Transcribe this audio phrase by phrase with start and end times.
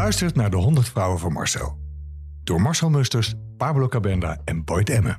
[0.00, 1.78] luistert naar de 100 Vrouwen van Marcel.
[2.44, 5.18] Door Marcel Musters, Pablo Cabenda en Boyd Emmen.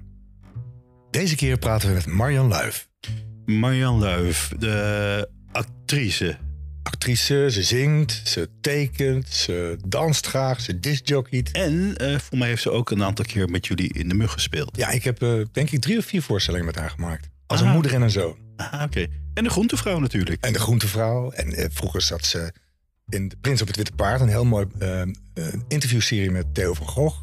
[1.11, 2.89] Deze keer praten we met Marjan Luif.
[3.45, 6.37] Marjan Luif, de actrice.
[6.83, 11.51] Actrice, ze zingt, ze tekent, ze danst graag, ze disjockeyt.
[11.51, 14.31] En eh, voor mij heeft ze ook een aantal keer met jullie in de mug
[14.31, 14.77] gespeeld.
[14.77, 17.29] Ja, ik heb eh, denk ik drie of vier voorstellingen met haar gemaakt.
[17.47, 17.73] Als een Ah.
[17.73, 18.37] moeder en een zoon.
[18.55, 19.05] Ah, oké.
[19.33, 20.45] En de groentevrouw natuurlijk.
[20.45, 21.31] En de groentevrouw.
[21.31, 22.51] En eh, vroeger zat ze
[23.11, 24.21] in De Prins op het Witte Paard.
[24.21, 25.07] Een heel mooi eh, eh,
[25.67, 27.19] interviewserie met Theo van Gogh.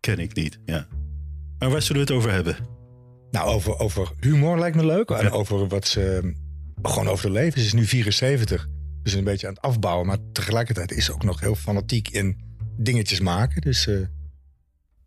[0.00, 0.86] Ken ik niet, ja.
[1.58, 2.56] Maar waar zullen we het over hebben?
[3.30, 5.10] Nou, over, over humor lijkt me leuk.
[5.10, 6.32] En over wat ze...
[6.82, 7.60] Gewoon over het leven.
[7.60, 8.68] Ze is nu 74.
[9.02, 10.06] Dus een beetje aan het afbouwen.
[10.06, 12.40] Maar tegelijkertijd is ze ook nog heel fanatiek in
[12.76, 13.60] dingetjes maken.
[13.60, 13.96] Dus eh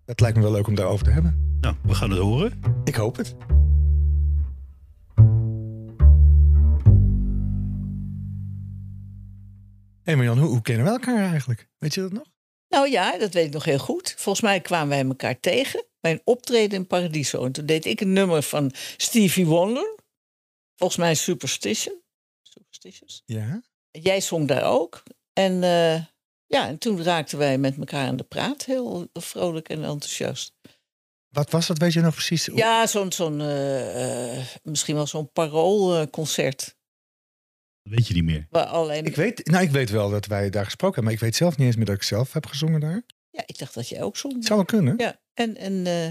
[0.07, 1.57] het lijkt me wel leuk om daarover te hebben.
[1.61, 2.61] Nou, we gaan het horen.
[2.83, 3.35] Ik hoop het.
[10.07, 11.67] Hey Marjan, hoe, hoe kennen we elkaar eigenlijk?
[11.77, 12.25] Weet je dat nog?
[12.69, 14.13] Nou ja, dat weet ik nog heel goed.
[14.17, 17.45] Volgens mij kwamen wij elkaar tegen bij een optreden in Paradiso.
[17.45, 19.95] En toen deed ik een nummer van Stevie Wonder.
[20.75, 22.01] Volgens mij Superstition.
[22.41, 23.21] Superstitious.
[23.25, 23.61] Ja.
[23.91, 25.03] En Jij zong daar ook.
[25.33, 26.03] En eh,
[26.45, 28.65] ja, en toen raakten wij met elkaar aan de praat.
[28.65, 30.53] Heel vrolijk en enthousiast.
[31.29, 31.77] Wat was dat?
[31.77, 32.49] Weet je nog precies?
[32.53, 36.76] Ja, zo'n, zo'n eh, eh, misschien wel zo'n paroolconcert.
[37.89, 38.47] Weet je niet meer.
[38.49, 39.05] waar alleen...
[39.05, 41.57] Ik weet, nou, ik weet wel dat wij daar gesproken hebben, maar ik weet zelf
[41.57, 43.01] niet eens meer dat ik zelf heb gezongen daar.
[43.29, 44.33] Ja, ik dacht dat jij ook zong.
[44.33, 44.93] Het zou wel kunnen.
[44.97, 46.07] Ja, en, en eh,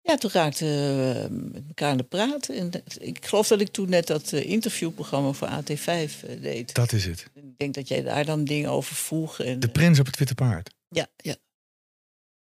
[0.00, 2.48] ja, toen raakten we met elkaar aan de praat.
[2.48, 6.74] En ik geloof dat ik toen net dat eh, interviewprogramma voor AT5 eh, deed.
[6.74, 7.30] Dat is het.
[7.34, 9.40] Ik denk dat jij daar dan dingen over vroeg.
[9.40, 10.74] En, De eh, prins op het witte paard.
[10.88, 11.36] ja, ja.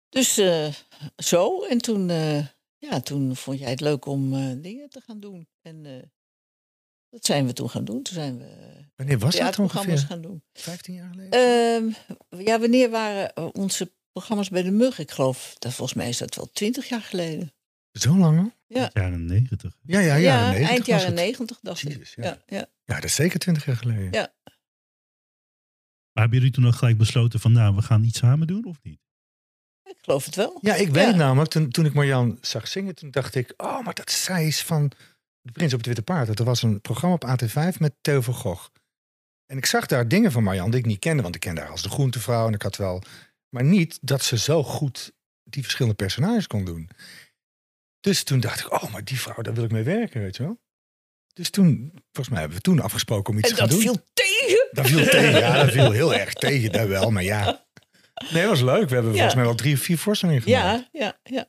[0.09, 0.69] Dus eh,
[1.17, 1.63] zo.
[1.65, 2.47] En toen, eh,
[2.79, 5.49] ja, toen vond jij het leuk om eh, dingen te gaan doen.
[5.63, 5.93] En eh,
[7.11, 8.03] dat zijn we toen gaan doen.
[8.03, 9.99] Toen zijn we Wanneer was dat ongeveer?
[9.99, 10.43] gaan doen.
[10.53, 11.31] 15 jaar geleden?
[12.31, 14.99] Ehm, ja, wanneer waren eh, onze programma's bij de Mug?
[14.99, 17.53] Ik geloof, dat, volgens mij is dat wel twintig jaar geleden.
[17.93, 18.53] Zo lang al?
[18.67, 18.91] Ja.
[18.93, 19.77] Jaren negentig.
[19.83, 20.55] Ja, ja, ja.
[20.55, 22.17] eind jaren negentig, dacht Jezus, ik.
[22.17, 22.25] ja.
[22.25, 22.67] Ja, ja.
[22.85, 24.13] Ja, dat is zeker 20 jaar geleden.
[24.13, 24.33] Ja.
[26.13, 28.79] Maar hebben jullie toen ook gelijk besloten van, nou, we gaan iets samen doen of
[28.83, 29.01] niet?
[29.85, 30.59] Ik geloof het wel.
[30.61, 31.15] Ja, ik weet Ja.
[31.17, 34.63] namelijk, toen, toen ik Marjan zag zingen, toen dacht ik, oh, maar dat zij is
[34.63, 34.91] van
[35.49, 36.27] De Prins op het Witte Paard.
[36.37, 38.67] Dat was een programma op AT5 met Theo van Gogh.
[39.47, 41.71] En ik zag daar dingen van Marjan die ik niet kende, want ik kende haar
[41.71, 43.03] als de groentevrouw en ik had wel...
[43.49, 46.91] Maar niet dat ze zo goed die verschillende personages kon doen.
[48.01, 50.43] Dus toen dacht ik, oh, maar die vrouw, daar wil ik mee werken, weet je
[50.43, 50.61] wel.
[51.33, 53.87] Dus toen, volgens mij hebben we toen afgesproken om iets En te gaan dat doen.
[53.89, 54.69] viel tegen.
[54.71, 57.67] Dat viel tegen, ja, dat viel heel erg tegen, dat wel, maar ja.
[58.31, 58.89] Nee, dat was leuk.
[58.89, 59.17] We hebben Ja.
[59.17, 60.89] volgens mij wel drie of vier voorstellingen gemaakt.
[60.93, 61.47] Ja, ja, ja.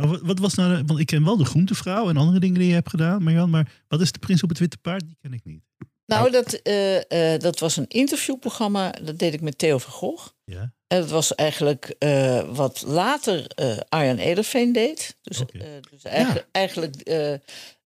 [0.00, 2.58] Maar wat, wat was nou, de- want ik ken wel de groentevrouw en andere dingen
[2.58, 5.06] die je hebt gedaan, Marjan, maar wat is de prins op het witte paard?
[5.06, 5.62] Die ken ik niet.
[6.06, 8.90] Nou, dat, eh, eh, dat was een interviewprogramma.
[8.90, 10.28] Dat deed ik met Theo van Gogh.
[10.44, 10.72] Ja.
[10.86, 13.46] En dat was eigenlijk eh, wat later
[13.88, 15.16] Arjan Ederveen deed.
[15.22, 15.42] Dus,
[15.90, 17.32] dus eigenlijk, eigenlijk eh,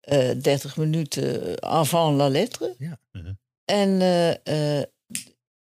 [0.01, 2.75] eh, 30 minuten avant la lettre.
[2.79, 2.99] Ja.
[3.13, 3.33] Uh-huh.
[3.65, 3.91] En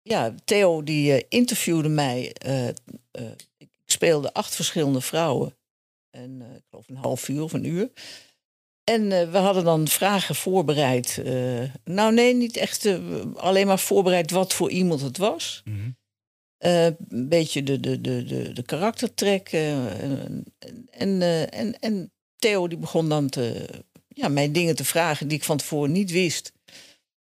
[0.02, 2.36] ja, Theo die interviewde mij.
[3.58, 5.56] ik speelde acht verschillende vrouwen.
[6.16, 7.92] En eh, ik geloof een half uur of een uur.
[8.84, 11.22] En eh, we hadden dan vragen voorbereid.
[11.26, 12.88] eh, nou nee, niet echt
[13.36, 15.62] alleen maar voorbereid wat voor iemand het was.
[15.66, 15.90] Mhm.
[16.58, 19.52] Een beetje de, de, de, de, de karaktertrek.
[19.52, 20.44] en,
[20.90, 21.22] en,
[21.52, 23.68] en, en Theo die begon dan te,
[24.08, 26.52] ja, mij dingen te vragen die ik van tevoren niet wist.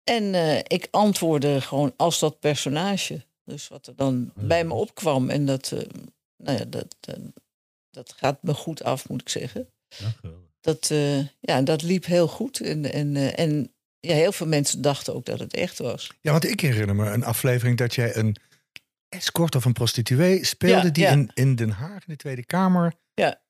[0.04, 0.34] En
[0.68, 3.26] ik antwoordde gewoon als dat personage.
[3.46, 4.44] Dus wat er dan Ja.
[4.48, 5.30] bij me opkwam.
[5.30, 5.74] En dat,
[6.38, 6.96] nou ja, dat,
[7.92, 9.70] dat gaat me goed af, moet ik zeggen.
[9.88, 10.14] Ja.
[10.62, 12.60] Dat, eh, ja, dat liep heel goed.
[12.60, 16.12] En, en, eh, en ja, heel veel mensen dachten ook dat het echt was.
[16.22, 18.36] Ja, want ik herinner me een aflevering dat jij een
[19.10, 20.86] escort of een prostituee speelde...
[20.86, 21.12] Ja, die ja.
[21.12, 22.94] In, in Den Haag, in de Tweede Kamer...
[23.14, 23.42] Ja.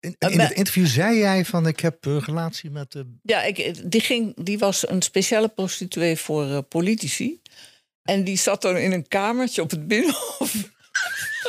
[0.00, 3.06] In, Eh, in het interview zei jij van ik heb een relatie met de...
[3.22, 7.40] Ja, ik, die, ging, die was een speciale prostituee voor eh, politici.
[8.02, 10.72] En die zat dan in een kamertje op het binnenhof.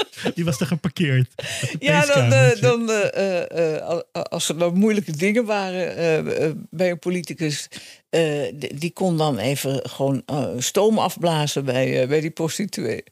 [0.36, 1.32] Die was er geparkeerd.
[1.80, 7.00] Ja, dan, eh, dan, eh, eh, al- als er dan moeilijke dingen waren bij een
[7.00, 7.68] politicus,
[8.10, 13.04] eh, die, die kon dan even gewoon eh, stoom afblazen bij, eh, bij die prostituee.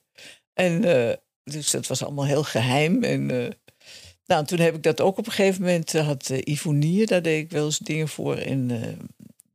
[0.54, 3.04] En eh, dus dat was allemaal heel geheim.
[3.04, 3.50] En eh,
[4.26, 7.44] nou, toen heb ik dat ook op een gegeven moment, had uh, Ivonier, daar deed
[7.44, 8.36] ik wel eens dingen voor.
[8.38, 8.88] En eh,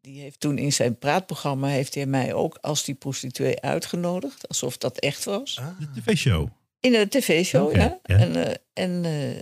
[0.00, 4.76] die heeft toen in zijn praatprogramma, heeft hij mij ook als die prostituee uitgenodigd, alsof
[4.78, 5.58] dat echt was.
[5.60, 5.66] Ah.
[5.94, 6.48] De tv-show.
[6.80, 8.00] In een tv-show, ja.
[8.02, 8.16] ja.
[8.16, 9.40] En, eh, en eh,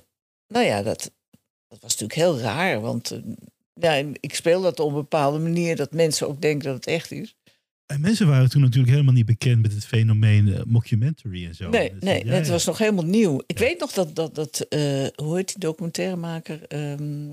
[0.48, 1.12] nou ja, dat,
[1.68, 2.80] dat was natuurlijk heel raar.
[2.80, 3.18] Want eh,
[3.72, 7.10] ja, ik speel dat op een bepaalde manier dat mensen ook denken dat het echt
[7.12, 7.36] is.
[7.86, 11.68] En mensen waren toen natuurlijk helemaal niet bekend met het fenomeen mockumentary en zo.
[11.68, 12.52] Nee, Dus, nee, ja, het ja.
[12.52, 13.40] was nog helemaal nieuw.
[13.46, 16.62] Ik weet nog dat, dat, dat eh, hoe heet die documentairemaker?
[16.66, 17.28] Ehm,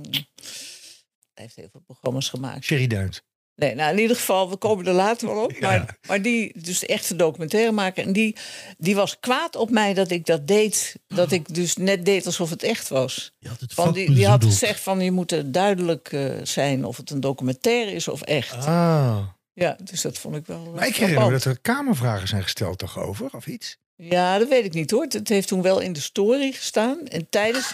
[1.34, 2.64] hij heeft heel veel programma's gemaakt.
[2.64, 3.22] Sherry Duins.
[3.56, 5.60] Nee, nou in ieder geval, we komen er later wel op.
[5.60, 8.36] Maar, maar die, dus de echte documentairemaker, en die,
[8.78, 10.96] die was kwaad op mij dat ik dat deed.
[11.08, 13.32] Dat ik dus net deed alsof het echt was.
[13.40, 16.86] Je had het Van vak die, die had gezegd van je moet duidelijk eh, zijn
[16.86, 18.66] of het een documentaire is of echt.
[18.66, 19.18] Ah.
[19.54, 20.66] Ja, dus dat vond ik wel.
[20.66, 23.78] eh, Maar ik herinner me dat er kamervragen zijn gesteld toch over, of iets?
[23.96, 25.06] Ja, dat weet ik niet hoor.
[25.10, 27.08] Het heeft toen wel in de story gestaan.
[27.08, 27.74] En tijdens,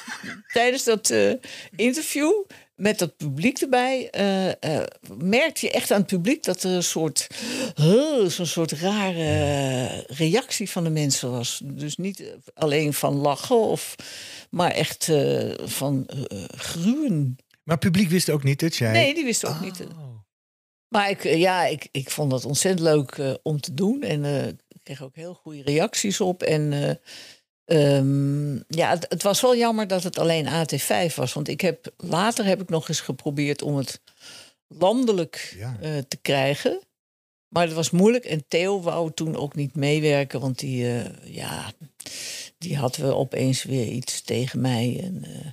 [0.54, 1.32] tijdens dat eh,
[1.76, 2.32] interview
[2.80, 4.10] met dat publiek erbij,
[5.18, 7.28] merkte je echt aan het publiek dat er een soort,
[7.76, 11.62] huh, zo'n soort rare reactie van de mensen was.
[11.64, 13.96] Dus niet eh, alleen van lachen, of,
[14.50, 15.12] maar echt
[15.64, 16.10] van
[16.56, 17.38] gruwen.
[17.64, 18.92] Maar het publiek wist ook niet dat jij...
[18.92, 19.80] Nee, die wist ook niet.
[19.82, 20.08] Oh.
[20.88, 24.02] Maar ik, ja, ik, ik vond dat ontzettend leuk om te doen.
[24.02, 24.26] En
[24.68, 26.44] ik kreeg ook heel goede reacties op.
[26.44, 27.00] En
[27.70, 31.34] eh, ehm, ja, het, het was wel jammer dat het alleen AT5 was.
[31.34, 34.02] Want ik heb, later heb ik nog eens geprobeerd om het
[34.68, 35.78] landelijk Ja.
[35.82, 36.80] eh, te krijgen.
[37.48, 38.26] Maar het was moeilijk.
[38.26, 40.40] En Theo wou toen ook niet meewerken.
[40.40, 41.72] Want die, eh, ja,
[42.58, 45.00] die had we opeens weer iets tegen mij.
[45.04, 45.52] En, eh,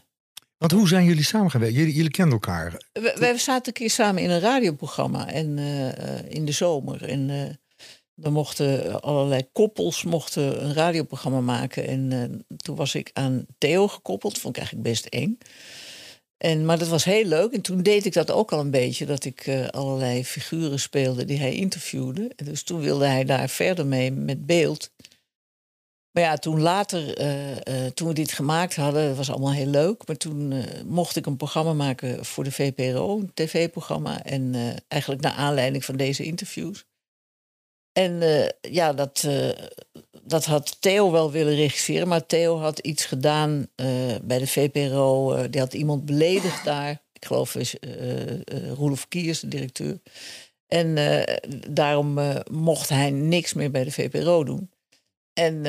[0.59, 1.75] Want hoe zijn jullie samengewerkt?
[1.75, 2.83] Jullie, jullie kenden elkaar.
[2.93, 5.59] we, wij zaten een keer samen in een radioprogramma en,
[6.29, 7.09] in de zomer.
[7.09, 7.59] En
[8.17, 11.87] eh, dan mochten allerlei koppels mochten een radioprogramma maken.
[11.87, 14.39] En eh, toen was ik aan Theo gekoppeld.
[14.39, 15.39] Vond ik eigenlijk best eng.
[16.37, 17.53] En, maar dat was heel leuk.
[17.53, 19.07] En toen deed ik dat ook al een beetje.
[19.07, 22.33] Dat ik eh, allerlei figuren speelde die hij interviewde.
[22.37, 24.91] En dus toen wilde hij daar verder mee met beeld.
[26.17, 29.67] Maar ja, toen later, eh, eh, toen we dit gemaakt hadden, dat was allemaal heel
[29.67, 30.07] leuk.
[30.07, 34.23] Maar toen eh, mocht ik een programma maken voor de VPRO, een tv-programma.
[34.23, 36.85] En eh, eigenlijk naar aanleiding van deze interviews.
[37.96, 39.48] En eh, ja, dat, eh,
[40.22, 42.08] dat had Theo wel willen regisseren.
[42.08, 43.87] Maar Theo had iets gedaan eh,
[44.22, 45.48] bij de VPRO.
[45.50, 47.04] die had iemand beledigd daar.
[47.12, 48.40] Ik geloof uh,
[48.75, 50.00] Roelof Kiers, de directeur.
[50.66, 50.94] En
[51.70, 52.19] daarom
[52.50, 54.70] mocht hij niks meer bij de VPRO doen.
[55.32, 55.62] En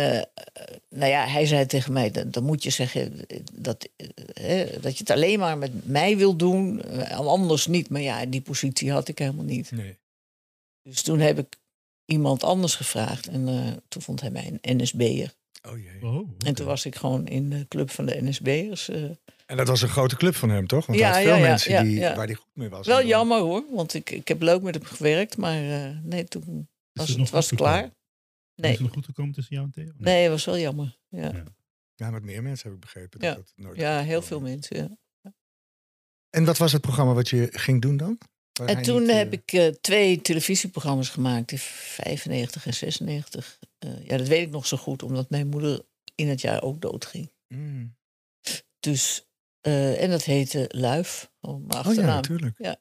[0.89, 3.19] nou ja, hij zei tegen mij, dan, dan moet je zeggen
[3.53, 3.89] dat,
[4.33, 7.89] eh, dat je het alleen maar met mij wil doen, anders niet.
[7.89, 9.71] Maar ja, die positie had ik helemaal niet.
[9.71, 9.97] Nee.
[10.83, 11.57] Dus toen heb ik
[12.07, 15.33] iemand anders gevraagd en eh, toen vond hij mij een NSB'er.
[15.69, 16.01] Oh jee.
[16.01, 16.29] Oh.
[16.45, 18.89] En toen was ik gewoon in de club van de NSB'ers.
[18.89, 19.03] eh.
[19.45, 20.85] En dat was een grote club van hem, toch?
[20.85, 22.15] Want Ja, hij had veel ja, mensen ja, die, ja.
[22.15, 22.87] waar hij goed mee was.
[22.87, 26.43] wel jammer hoor, want ik, ik heb leuk met hem gewerkt, maar eh, nee, toen
[26.43, 26.57] Is
[26.93, 27.73] was het het, nog was klaar.
[27.75, 27.95] gekomen?
[28.55, 29.91] Is Nee, het nog goed gekomen tussen jou en Theo?
[29.97, 30.97] nee, het was wel jammer.
[31.09, 31.43] Ja, Ja.
[31.95, 33.21] Ja, met meer mensen heb ik begrepen.
[33.21, 33.33] Ja.
[33.33, 34.75] Dat dat nooit ja heel veel mensen.
[35.21, 35.33] Ja.
[36.29, 38.17] En wat was het programma wat je ging doen dan?
[38.57, 43.59] Waar En toen niet, eh, heb ik eh, twee televisieprogramma's gemaakt, in 95 en 96.
[43.79, 45.81] Eh, ja, dat weet ik nog zo goed, omdat mijn moeder
[46.15, 47.31] in het jaar ook doodging.
[47.47, 47.95] mm.
[48.79, 49.27] Dus,
[49.61, 52.15] eh, en dat heette Luif, oh, mijn Oh ja, achternaam.
[52.15, 52.55] natuurlijk.
[52.57, 52.75] Ja.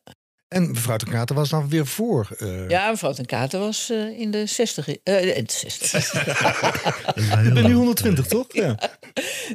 [0.48, 2.28] En mevrouw de Kater was dan weer voor.
[2.38, 4.88] eh, Ja, mevrouw ten Katen was eh, in de 60.
[4.88, 5.90] eh, in de 60.
[7.04, 7.74] Dat is wel heel Ik ben nu lang.
[7.74, 8.46] 120, toch?
[8.54, 8.78] Ja.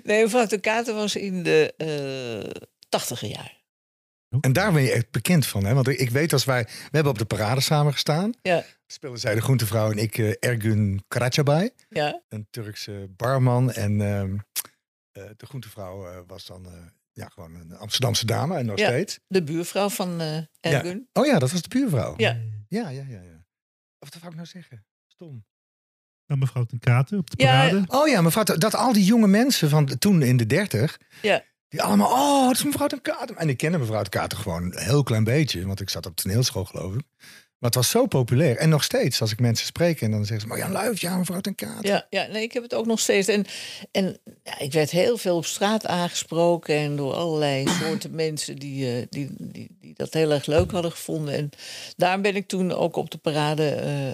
[0.03, 3.59] nee, mevrouw ten Katen was in de eh 80 jaar.
[4.39, 5.73] En daar ben je echt bekend van, hè?
[5.73, 6.63] Want ik weet als wij...
[6.63, 8.33] We hebben op de parade samen gestaan.
[8.41, 8.63] Ja.
[8.87, 11.71] Speelden zij de groentevrouw en ik eh, Ergun Karacabay.
[11.89, 13.71] Ja, Een Turkse barman.
[13.71, 14.37] En ehm,
[15.11, 16.71] eh, de groentevrouw eh, was dan eh,
[17.11, 18.57] ja, gewoon een Amsterdamse dame.
[18.57, 18.87] En nog Ja.
[18.87, 19.19] steeds.
[19.27, 21.07] de buurvrouw van eh Ergun.
[21.13, 22.13] Oh ja, dat was de buurvrouw.
[22.17, 22.37] Ja.
[22.67, 23.21] Ja, ja, ja.
[23.21, 23.45] ja.
[23.99, 24.85] Of wat wou ik nou zeggen?
[25.07, 25.45] Stom.
[26.25, 27.83] Nou, mevrouw ten Katen op de Ja, parade.
[27.87, 30.99] Oh ja, mevrouw, dat al die jonge mensen van toen in de dertig...
[31.21, 31.43] Ja.
[31.71, 33.35] Die allemaal, oh, het is mevrouw de Kater.
[33.35, 35.65] En ik kende mevrouw de Kater gewoon een heel klein beetje.
[35.65, 37.03] Want ik zat op toneelschool, geloof ik.
[37.57, 38.57] Maar het was zo populair.
[38.57, 40.47] En nog steeds, als ik mensen spreek en dan zeggen ze...
[40.47, 41.85] Marjan Luif, ja, mevrouw ten Kater.
[41.85, 43.27] Ja, ja, nee, ik heb het ook nog steeds.
[43.27, 43.45] En,
[43.91, 48.95] en ja, ik werd heel veel op straat aangesproken en door allerlei soorten mensen die,
[48.95, 51.33] eh, die, die, die dat heel erg leuk hadden gevonden.
[51.33, 51.49] En
[51.95, 53.69] daarom ben ik toen ook op de parade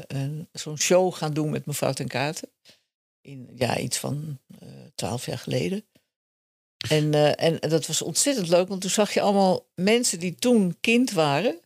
[0.07, 0.19] eh,
[0.51, 2.49] zo'n show gaan doen met mevrouw ten Katen.
[3.21, 5.85] In ja, iets van eh, twaalf jaar geleden.
[6.89, 10.77] En, eh, en dat was ontzettend leuk, want toen zag je allemaal mensen die toen
[10.79, 11.59] kind waren.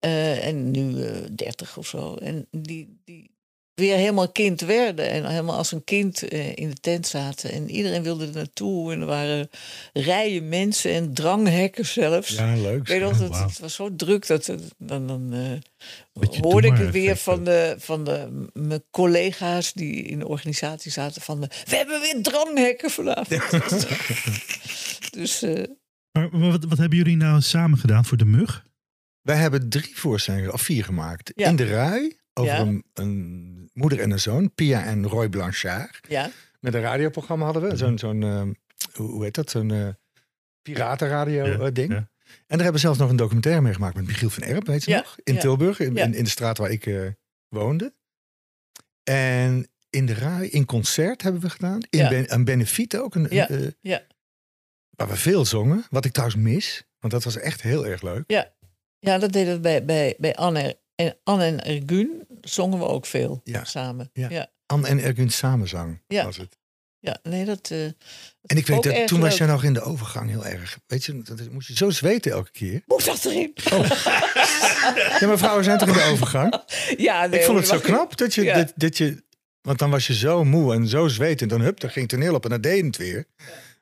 [0.00, 2.14] eh, en nu eh 30 of zo.
[2.14, 3.35] En die, die
[3.76, 5.10] weer helemaal kind werden.
[5.10, 7.50] En helemaal als een kind eh, in de tent zaten.
[7.52, 8.92] En iedereen wilde er naartoe.
[8.92, 9.50] En er waren
[9.92, 12.28] rijen mensen en dranghekken zelfs.
[12.30, 12.80] Ja, leuk.
[12.80, 13.46] Ik weet nog, dat, wauw.
[13.48, 17.74] het was zo druk dat het- dan, dan eh, hoorde ik het weer van de,
[17.78, 22.90] van de mijn collega's die in de organisatie zaten van de, we hebben weer dranghekken
[22.90, 23.86] vanavond.
[25.18, 25.62] dus eh,
[26.12, 28.64] Maar, maar wat, wat hebben jullie nou samen gedaan voor de mug?
[29.20, 31.32] Wij hebben drie voorstellingen, of vier gemaakt.
[31.34, 31.48] Ja.
[31.48, 32.60] In de Rui, over Ja.
[32.60, 36.00] een, een moeder en een zoon, Pia en Roy Blanchard.
[36.08, 38.52] Ja, Met een radioprogramma hadden we, zo'n, zo'n ehm,
[38.94, 39.88] hoe heet dat, zo'n eh,
[40.62, 41.92] piratenradio Ja, eh, ding.
[41.92, 41.96] ja.
[41.96, 44.84] En daar hebben we zelfs nog een documentaire mee gemaakt met Michiel van Erp, weet
[44.84, 45.16] je Ja, nog?
[45.24, 46.04] In ja, Tilburg, in, ja.
[46.04, 47.06] in, in de straat waar ik eh,
[47.48, 47.94] woonde.
[49.02, 51.80] En in de radio, in concert hebben we gedaan.
[51.90, 52.08] In Ja.
[52.08, 53.14] ben, een benefiet ook.
[53.14, 54.02] Een, Ja, een, eh, ja.
[54.90, 55.84] Waar we veel zongen.
[55.90, 56.84] Wat ik trouwens mis.
[56.98, 58.24] Want dat was echt heel erg leuk.
[58.98, 62.25] ja dat deden we bij, bij, bij Anne, en, Anne en Ergun.
[62.48, 63.64] Zongen we ook veel Ja.
[63.64, 64.10] samen.
[64.12, 64.28] Ja.
[64.28, 64.34] Ja.
[64.36, 64.50] ja.
[64.66, 66.24] Anne en Ergun samenzang Ja.
[66.24, 66.56] was het.
[67.22, 67.70] nee, dat...
[67.70, 70.78] eh, En ik weet dat toen was jij nog in de overgang heel erg.
[70.86, 72.82] Weet je, dat moest je zo zweten elke keer.
[72.86, 73.52] moet dat erin?
[75.20, 76.62] Ja, maar vrouwen zijn toch in de overgang?
[76.96, 78.54] Ja, nee, ik vond het zo knap dat je, Ja.
[78.56, 79.24] dat, dat je...
[79.60, 81.40] Want dan was je zo moe en zo zwetend.
[81.52, 83.24] En dan hup, dan ging het toneel op en dan deed het weer.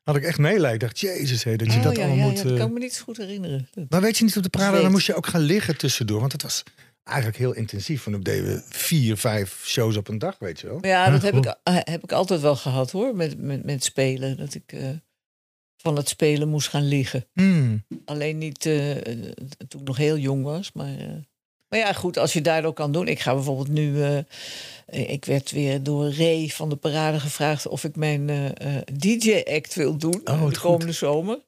[0.03, 0.75] Had ik echt meeleid.
[0.75, 2.37] Ik dacht, jezus, hé, dat je Oh, dat ja, allemaal ja, moet...
[2.39, 3.69] ja, dat eh, kan me niet zo goed herinneren.
[3.89, 6.21] Maar weet je niet op de parade, dan moest je ook gaan liggen tussendoor.
[6.21, 6.63] Want het was
[7.05, 8.05] eigenlijk heel intensief.
[8.05, 10.79] Want dan deden we vier, vijf shows op een dag, weet je wel.
[10.81, 14.37] Ja, Ja, dat heb ik, heb ik altijd wel gehad hoor, met, met, met spelen.
[14.37, 14.89] Dat ik eh,
[15.77, 17.27] van het spelen moest gaan liggen.
[17.33, 17.85] Hmm.
[18.05, 19.33] Alleen niet eh, eh,
[19.69, 20.73] toen ik nog heel jong was.
[20.73, 21.07] Maar, eh,
[21.69, 23.09] maar ja, goed, als je daar ook kan doen.
[23.09, 24.03] Ik ga bijvoorbeeld nu.
[24.03, 24.19] eh,
[24.87, 29.97] ik werd weer door Ray van de Parade gevraagd of ik mijn eh, DJ-act wil
[29.97, 31.39] doen Oh, de komende zomer.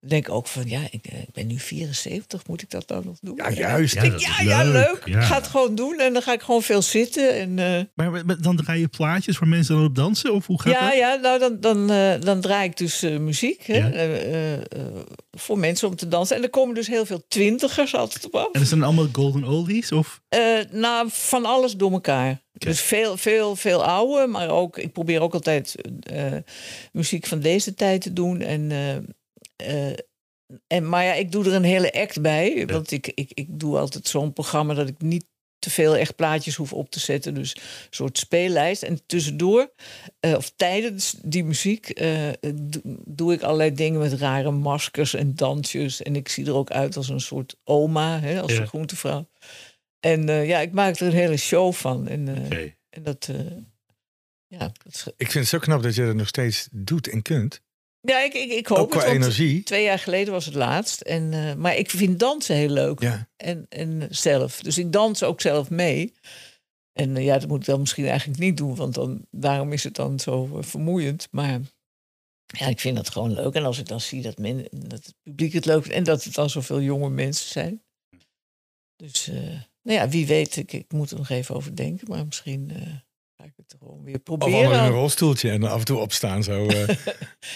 [0.00, 2.88] Dan denk ik ook van, ja, ik, eh, ik ben nu 74, moet ik dat
[2.88, 3.36] dan nog doen?
[3.36, 4.00] Ja, juist.
[4.00, 4.72] denk Ja, dat ja, leuk.
[4.72, 5.02] leuk.
[5.04, 5.18] Ja.
[5.20, 7.34] Ik ga het gewoon doen en dan ga ik gewoon veel zitten.
[7.34, 10.34] En, eh, Maar dan draai je plaatjes waar mensen dan op dansen?
[10.34, 10.96] Of hoe gaat ja, dat?
[10.98, 13.90] ja, nou dan, dan, eh, dan draai ik dus muziek hè, Ja.
[13.90, 14.60] eh, eh, eh,
[15.30, 16.36] voor mensen om te dansen.
[16.36, 18.48] En er komen dus heel veel twintigers altijd op af.
[18.52, 19.92] En het dan allemaal golden oldies?
[19.92, 20.20] Of?
[20.28, 20.40] Eh,
[20.70, 22.44] nou, van alles door elkaar.
[22.52, 26.32] Dus veel, veel, veel oude, maar ook, ik probeer ook altijd eh,
[26.92, 28.40] muziek van deze tijd te doen.
[28.40, 28.70] En,
[29.56, 29.92] eh,
[30.66, 32.66] en, maar ja, ik doe er een hele act bij.
[32.66, 35.24] Want ik, ik, ik doe altijd zo'n programma dat ik niet
[35.58, 37.34] te veel echt plaatjes hoef op te zetten.
[37.34, 38.82] Dus een soort speellijst.
[38.82, 39.72] En tussendoor,
[40.20, 45.34] eh, of tijdens die muziek, eh, do- doe ik allerlei dingen met rare maskers en
[45.34, 46.02] dansjes.
[46.02, 48.66] En ik zie er ook uit als een soort oma, hè, als Ja.
[48.66, 49.28] groentevrouw.
[50.00, 52.08] En ja, ik maak er een hele show van.
[52.08, 52.28] En,
[52.90, 53.28] en dat,
[54.46, 57.22] ja, dat is- Ik vind het zo knap dat je dat nog steeds doet en
[57.22, 57.60] kunt.
[58.06, 59.08] Ja, ik, ik, ik hoop Ook qua het.
[59.08, 59.62] want energie.
[59.62, 61.00] Twee jaar geleden was het laatst.
[61.00, 63.00] En, eh, maar ik vind dansen heel leuk.
[63.00, 63.28] Ja.
[63.36, 64.60] En, en zelf.
[64.60, 66.12] Dus ik dans ook zelf mee.
[66.92, 68.74] En eh, ja, dat moet ik dan misschien eigenlijk niet doen.
[68.74, 71.28] Want dan, daarom is het dan zo eh, vermoeiend.
[71.30, 71.60] Maar
[72.46, 73.54] ja, ik vind dat gewoon leuk.
[73.54, 75.96] En als ik dan zie dat, men, dat het publiek het leuk vindt.
[75.96, 77.82] En dat het dan zoveel jonge mensen zijn.
[78.96, 79.26] Dus
[79.82, 80.56] nou ja, wie weet.
[80.56, 82.08] Ik, ik moet er nog even over denken.
[82.08, 82.70] Maar misschien
[83.36, 84.72] ga ik het gewoon weer Of proberen.
[84.72, 86.42] in een rolstoeltje en af en toe opstaan.
[86.42, 86.88] Zo, eh.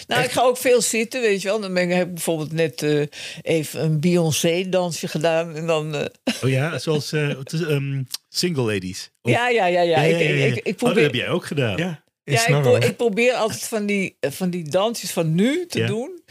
[0.07, 1.59] Nou, ik ga ook veel zitten, weet je wel.
[1.59, 3.03] Dan ben ik, heb ik bijvoorbeeld net eh,
[3.41, 5.55] even een Beyoncé-dansje gedaan.
[5.55, 5.95] En dan...
[5.95, 6.05] eh,
[6.43, 9.11] Oh ja, zoals eh, ehm, single ladies.
[9.21, 9.97] Of- ja, ja, ja, ja.
[10.01, 11.77] Ik, ik, ik, Oh, dat heb jij ook gedaan.
[11.77, 15.79] ja, ja, ik, pro- ik probeer altijd van die, van die dansjes van nu te
[15.79, 15.87] Ja.
[15.87, 16.21] doen.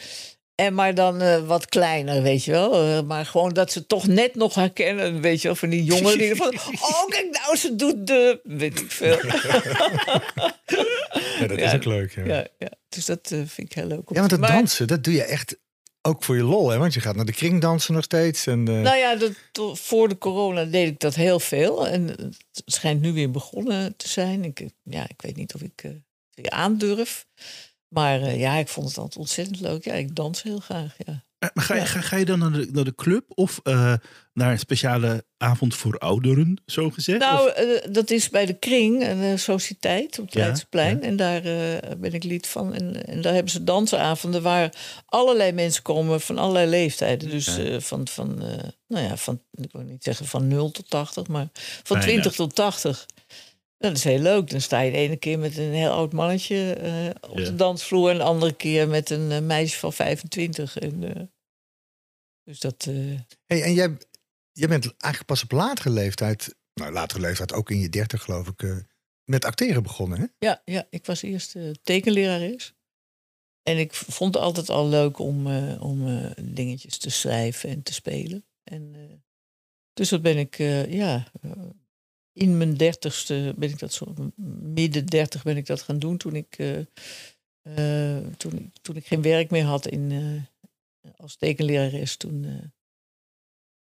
[0.60, 2.72] En maar dan eh, wat kleiner, weet je wel.
[2.74, 5.56] Eh, maar gewoon dat ze toch net nog herkennen, weet je wel.
[5.56, 6.54] Van die jongeren die van...
[6.80, 8.40] Oh, kijk nou, ze doet de...
[8.42, 9.26] Weet ik veel.
[9.26, 9.32] Ja,
[11.46, 11.74] dat is Ja.
[11.74, 12.14] ook leuk.
[12.14, 12.34] Ja, ja.
[12.34, 12.70] ja, ja.
[12.88, 14.10] Dus dat eh, vind ik heel leuk.
[14.10, 15.58] om want dat maar- dansen, dat doe je echt
[16.02, 16.68] ook voor je lol.
[16.68, 16.78] Hè?
[16.78, 18.46] Want je gaat naar de kringdansen nog steeds.
[18.46, 19.32] En, eh, Nou ja, dat,
[19.78, 21.88] voor de corona deed ik dat heel veel.
[21.88, 24.44] En het schijnt nu weer begonnen te zijn.
[24.44, 26.00] Ik, ja, ik weet niet of ik eh, het
[26.34, 27.26] weer aandurf.
[27.90, 29.84] Maar eh, ja, ik vond het altijd ontzettend leuk.
[29.84, 31.24] Ja, ik dans heel graag, ja.
[31.38, 31.86] Maar maar ga, je, Ja.
[31.86, 33.94] ga, ga je dan naar de, naar de club of eh,
[34.32, 37.18] naar een speciale avond voor ouderen, zo gezegd?
[37.18, 40.96] Nou, eh, dat is bij de Kring, een eh, sociëteit op het Ja, Leidseplein.
[40.96, 41.02] ja.
[41.02, 42.74] En daar eh, ben ik lid van.
[42.74, 44.72] En, en daar hebben ze dansavonden waar
[45.06, 47.30] allerlei mensen komen van allerlei leeftijden.
[47.30, 50.90] Dus eh, van, van, eh, nou ja, van, ik wil niet zeggen van 0 tot
[50.90, 51.48] 80, maar
[51.82, 52.36] van Nee, 20 ja.
[52.36, 53.06] tot 80.
[53.80, 54.50] Dat is heel leuk.
[54.50, 57.44] Dan sta je de ene keer met een heel oud mannetje eh, op Ja.
[57.44, 58.10] de dansvloer...
[58.10, 60.78] en de andere keer met een eh, meisje van 25.
[60.78, 61.22] En, eh,
[62.44, 62.86] dus dat...
[62.88, 62.94] eh,
[63.46, 63.98] Hey, en jij,
[64.52, 68.48] jij bent eigenlijk pas op latere leeftijd, nou latere leeftijd, ook in je dertig geloof
[68.48, 68.76] ik, eh,
[69.24, 70.20] met acteren begonnen.
[70.20, 70.26] Hè?
[70.38, 72.74] Ja, ja, ik was eerst uh, tekenlerares.
[73.62, 77.82] En ik vond het altijd al leuk om, eh, om eh, dingetjes te schrijven en
[77.82, 78.44] te spelen.
[78.64, 79.16] En, eh,
[79.92, 81.30] dus dat ben ik, eh, ja,
[82.40, 84.14] in mijn dertigste ben ik dat zo,
[84.74, 86.78] midden dertig ben ik dat gaan doen toen ik, eh,
[87.62, 92.16] eh, toen, toen ik geen werk meer had in, eh, als tekenlerares.
[92.16, 92.72] Toen,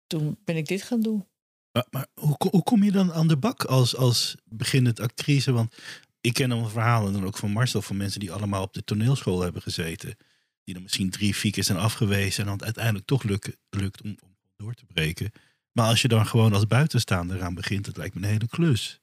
[0.07, 1.25] toen ben ik dit gaan doen.
[1.71, 5.51] Maar, maar hoe, hoe kom je dan aan de bak als, als beginnend actrice?
[5.51, 5.75] Want
[6.21, 9.41] ik ken dan verhalen, dan ook van Marcel, van mensen die allemaal op de toneelschool
[9.41, 10.17] hebben gezeten.
[10.63, 14.35] Die dan misschien drie, vier zijn afgewezen en dan uiteindelijk toch lukt, lukt om, om
[14.55, 15.31] door te breken.
[15.75, 19.01] Maar als je dan gewoon als buitenstaander aan begint, dat lijkt me een hele klus.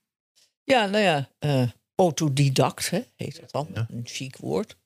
[0.65, 3.69] Ja, nou ja, eh, autodidact hè, heet dat dan.
[3.75, 3.87] Ja.
[3.91, 4.77] Een chic woord.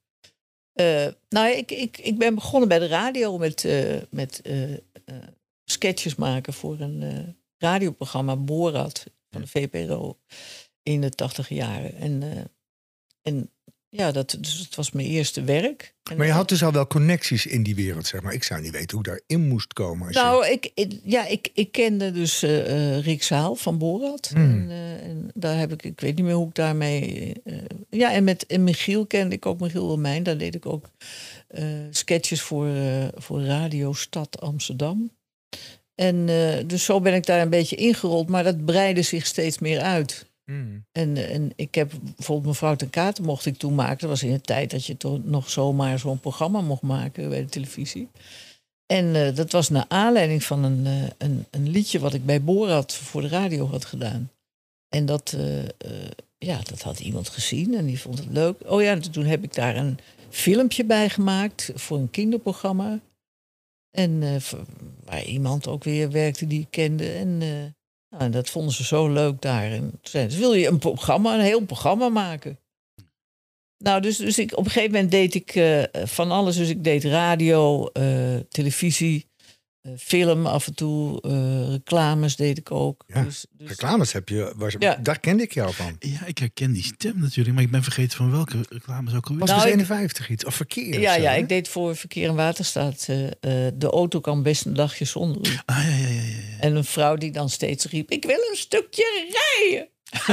[0.73, 4.43] Eh, nou, ik, ik, ik ben begonnen bij de radio met, eh, met
[5.65, 10.19] sketches maken voor een radioprogramma Borat van de VPRO
[10.83, 11.95] in de tachtig jaren.
[11.97, 12.23] En,
[13.23, 13.51] en
[13.97, 15.95] ja, dat, dus het was mijn eerste werk.
[16.11, 18.33] En Maar je had dus al wel connecties in die wereld, zeg maar.
[18.33, 20.09] Ik zou niet weten hoe ik daarin moest komen.
[20.09, 24.29] Je- Nou, ik, ik- ja, ik, ik kende dus eh, Rick Zaal van Borat.
[24.35, 24.43] Hmm.
[24.53, 27.33] En, eh, en daar heb ik, ik weet niet meer hoe ik daarmee.
[27.45, 27.55] eh,
[27.91, 30.23] ja, en met en Michiel kende ik ook Michiel Wilmijn.
[30.23, 30.91] Daar deed ik ook
[31.91, 32.69] sketches voor,
[33.15, 35.11] voor Radio Stad Amsterdam.
[35.95, 36.27] En
[36.67, 40.27] dus zo ben ik daar een beetje ingerold, maar dat breidde zich steeds meer uit.
[40.47, 40.85] Hmm.
[40.93, 43.99] En, en ik heb bijvoorbeeld mevrouw ten Katen mocht ik toen maken.
[43.99, 47.41] Dat was in de tijd dat je toch nog zomaar zo'n programma mocht maken bij
[47.41, 48.09] de televisie.
[48.87, 52.43] En eh, dat was naar aanleiding van een, eh, een, een liedje wat ik bij
[52.43, 54.31] Borat voor de radio had gedaan.
[54.89, 55.65] En dat, eh,
[56.39, 58.57] ja, dat had iemand gezien en die vond het leuk.
[58.67, 59.99] Oh ja, en toen heb ik daar een
[60.29, 63.01] filmpje bij gemaakt voor een kinderprogramma.
[63.91, 64.41] En
[65.05, 67.13] waar iemand ook weer werkte die ik kende.
[67.13, 67.43] En
[68.11, 69.71] nou, en dat vonden ze zo leuk daar.
[69.71, 72.59] En toen zeiden ze, wil je een programma, een heel programma maken?
[73.79, 76.57] Nou, dus, dus ik, op een gegeven moment deed ik eh, van alles.
[76.57, 79.27] Dus ik deed radio, eh, televisie,
[79.99, 83.05] film af en toe, eh, reclames deed ik ook.
[83.07, 84.95] Ja, dus, dus, Reclames heb je, was, Ja.
[84.95, 85.97] daar kende ik jou van.
[85.99, 89.41] Ja, ik herken die stem natuurlijk, maar ik ben vergeten van welke reclames ook alweer.
[89.41, 90.45] Was Nou, dus ik- 51 iets?
[90.45, 90.95] Of verkeer?
[90.95, 91.37] of ja, zo, ja, hè?
[91.39, 93.05] ik deed voor Verkeer en Waterstaat.
[93.09, 93.33] eh, eh,
[93.75, 95.63] de auto kan best een dagje zonder.
[95.67, 96.23] Ah, ja, ja, ja, ja.
[96.23, 96.59] ja.
[96.61, 99.89] En een vrouw die dan steeds riep: Ik wil een stukje rijden.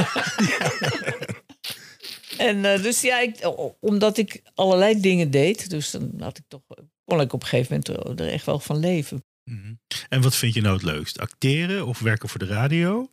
[2.38, 6.60] en eh, dus ja, ik, omdat ik allerlei dingen deed, dus dan had ik toch,
[7.04, 9.24] kon ik op een gegeven moment er echt wel van leven.
[9.44, 9.74] Mhm.
[10.08, 11.18] En wat vind je nou het leukst?
[11.18, 13.10] Acteren of werken voor de radio?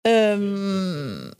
[0.00, 1.30] Ehm,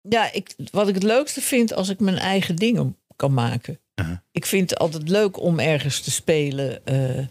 [0.00, 3.80] ja, ik, wat ik het leukste vind als ik mijn eigen dingen kan maken.
[3.94, 4.22] Aha.
[4.30, 6.86] Ik vind het altijd leuk om ergens te spelen.
[6.86, 7.26] eh,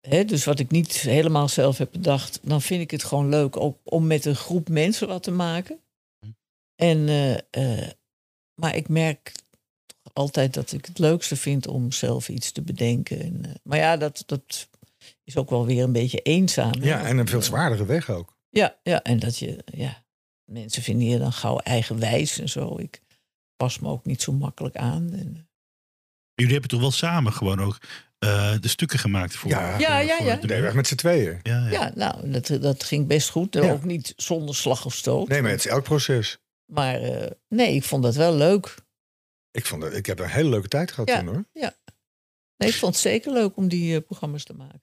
[0.00, 3.56] hè, dus wat ik niet helemaal zelf heb bedacht, dan vind ik het gewoon leuk
[3.56, 5.80] ook om met een groep mensen wat te maken.
[6.20, 6.30] Hm.
[6.76, 7.90] En, eh, eh,
[8.54, 9.32] maar ik merk
[10.14, 13.20] altijd dat ik het leukste vind om zelf iets te bedenken.
[13.20, 14.68] En, eh, maar ja, dat, dat
[15.24, 16.72] is ook wel weer een beetje eenzaam.
[16.80, 18.36] hè, Ja, en een veel eh, zwaardere weg ook.
[18.50, 20.04] ja, ja, en dat je, ja,
[20.44, 22.78] mensen vinden je dan gauw eigenwijs en zo.
[22.78, 23.00] Ik
[23.56, 25.12] pas me ook niet zo makkelijk aan.
[25.12, 25.48] En,
[26.34, 27.78] Jullie hebben toch wel samen gewoon ook
[28.18, 29.50] eh, de stukken gemaakt voor.
[29.50, 29.78] Ja.
[29.78, 30.36] Ja, ja, voor ja.
[30.36, 31.40] de Nee, weg met z'n tweeën.
[31.42, 31.70] Ja, ja.
[31.70, 33.54] ja, nou, dat, dat ging best goed.
[33.54, 33.70] Ja.
[33.72, 35.28] Ook niet zonder slag of stoot.
[35.28, 36.38] Nee, maar het is elk proces.
[36.72, 38.74] Maar, eh, nee, ik vond dat wel leuk.
[39.54, 41.18] Ik, vond het, ik heb een hele leuke tijd gehad Ja.
[41.18, 41.44] toen hoor.
[42.56, 44.80] Nee, ik vond het zeker leuk om die eh, programma's te maken.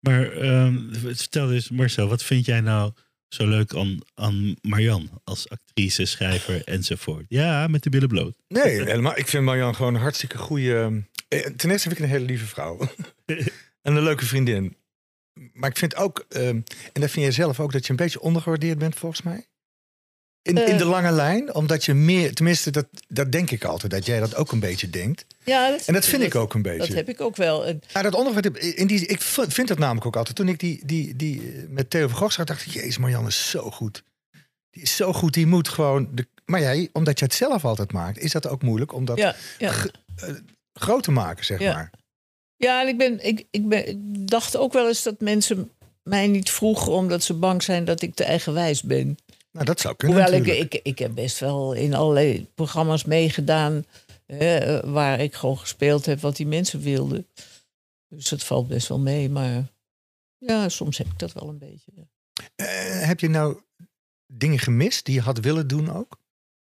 [0.00, 2.92] Maar ehm, vertel eens, Marcel, wat vind jij nou
[3.28, 7.24] zo leuk aan, aan Marjan als actrice, schrijver enzovoort?
[7.28, 8.36] Ja, met de billen bloot.
[8.48, 9.18] Nee, helemaal.
[9.18, 11.02] Ik vind Marjan gewoon een hartstikke goede.
[11.28, 12.78] eh, Ten eerste vind ik een hele lieve vrouw.
[13.82, 14.76] en een leuke vriendin.
[15.52, 16.44] Maar ik vind ook, ehm,
[16.92, 19.46] en dat vind jij zelf ook, dat je een beetje ondergewaardeerd bent volgens mij.
[20.42, 20.78] In, in Eh.
[20.78, 24.36] de lange lijn, omdat je meer, tenminste, dat, dat denk ik altijd, dat jij dat
[24.36, 25.26] ook een beetje denkt.
[25.44, 26.78] Ja, En dat vind ik ook een beetje.
[26.86, 27.66] Dat heb ik ook wel.
[27.66, 30.36] En, dat onderwerp, in die, ik vind dat namelijk ook altijd.
[30.36, 33.26] Toen ik die, die, die eh, met Theo van Gogh zag, dacht ik, jezus, Marjan
[33.26, 34.02] is zo goed.
[34.70, 36.08] Die is zo goed, die moet gewoon...
[36.14, 39.18] De, maar jij, omdat je het zelf altijd maakt, is dat ook moeilijk om dat
[39.18, 39.72] ja, ja.
[40.72, 41.72] groot te maken, zeg Ja.
[41.72, 41.90] maar.
[42.56, 43.96] Ja, en ik, ben, ik, ik, ben, ik
[44.28, 45.70] dacht ook wel eens dat mensen
[46.02, 49.16] mij niet vroegen omdat ze bang zijn dat ik te eigenwijs ben.
[49.52, 50.74] Nou, dat zou kunnen Hoewel ik, natuurlijk.
[50.74, 53.84] ik, ik heb best wel in allerlei programma's meegedaan
[54.26, 57.26] hè, eh, waar ik gewoon gespeeld heb wat die mensen wilden.
[58.08, 59.72] Dus dat valt best wel mee, maar
[60.38, 61.92] ja, soms heb ik dat wel een beetje.
[62.56, 63.60] Eh, heb je nou
[64.26, 66.18] dingen gemist die je had willen doen ook?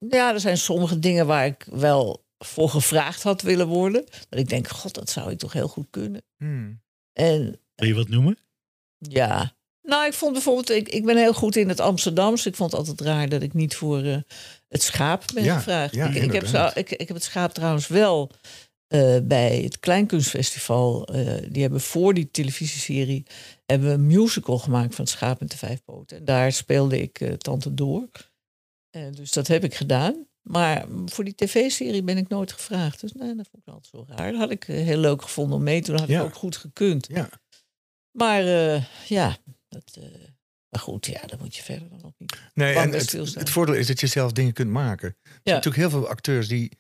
[0.10, 4.06] Ja, er zijn sommige dingen waar ik wel voor gevraagd had willen worden.
[4.30, 6.24] Dat ik denk, god, dat zou ik toch heel goed kunnen.
[6.38, 6.82] Hmm.
[7.14, 8.38] En Wil je wat noemen?
[8.98, 9.56] Ja.
[9.86, 12.46] Nou, ik vond bijvoorbeeld, ik, ik ben heel goed in het Amsterdams.
[12.46, 14.18] Ik vond het altijd raar dat ik niet voor eh,
[14.68, 15.96] het schaap ben Ja, gevraagd.
[15.96, 18.32] ja, ik, ik, heb zo, ik, ik heb het schaap trouwens wel
[18.88, 21.08] eh, bij het Kleinkunstfestival.
[21.08, 23.26] eh, die hebben voor die televisieserie
[23.66, 26.18] hebben een musical gemaakt van het schaap met de vijf poten.
[26.18, 28.10] En daar speelde ik Tante Door.
[29.12, 30.28] Dus dat heb ik gedaan.
[30.42, 33.02] Maar voor die tv-serie ben ik nooit gevraagd.
[33.02, 34.32] Dus nee, dat vond ik altijd zo raar.
[34.32, 35.98] Dat had ik heel leuk gevonden om mee te doen.
[36.00, 36.22] Dat had Ja.
[36.22, 37.08] ik ook goed gekund.
[37.12, 37.30] Ja.
[38.12, 38.44] Maar
[39.08, 39.38] ja,
[39.84, 40.10] dat, eh,
[40.70, 42.38] maar goed, ja, dat moet je verder dan ook niet.
[42.54, 45.08] Nee, en het, voordeel is dat je zelf dingen kunt maken.
[45.08, 45.54] Er zijn Ja.
[45.54, 46.72] natuurlijk heel veel acteurs die,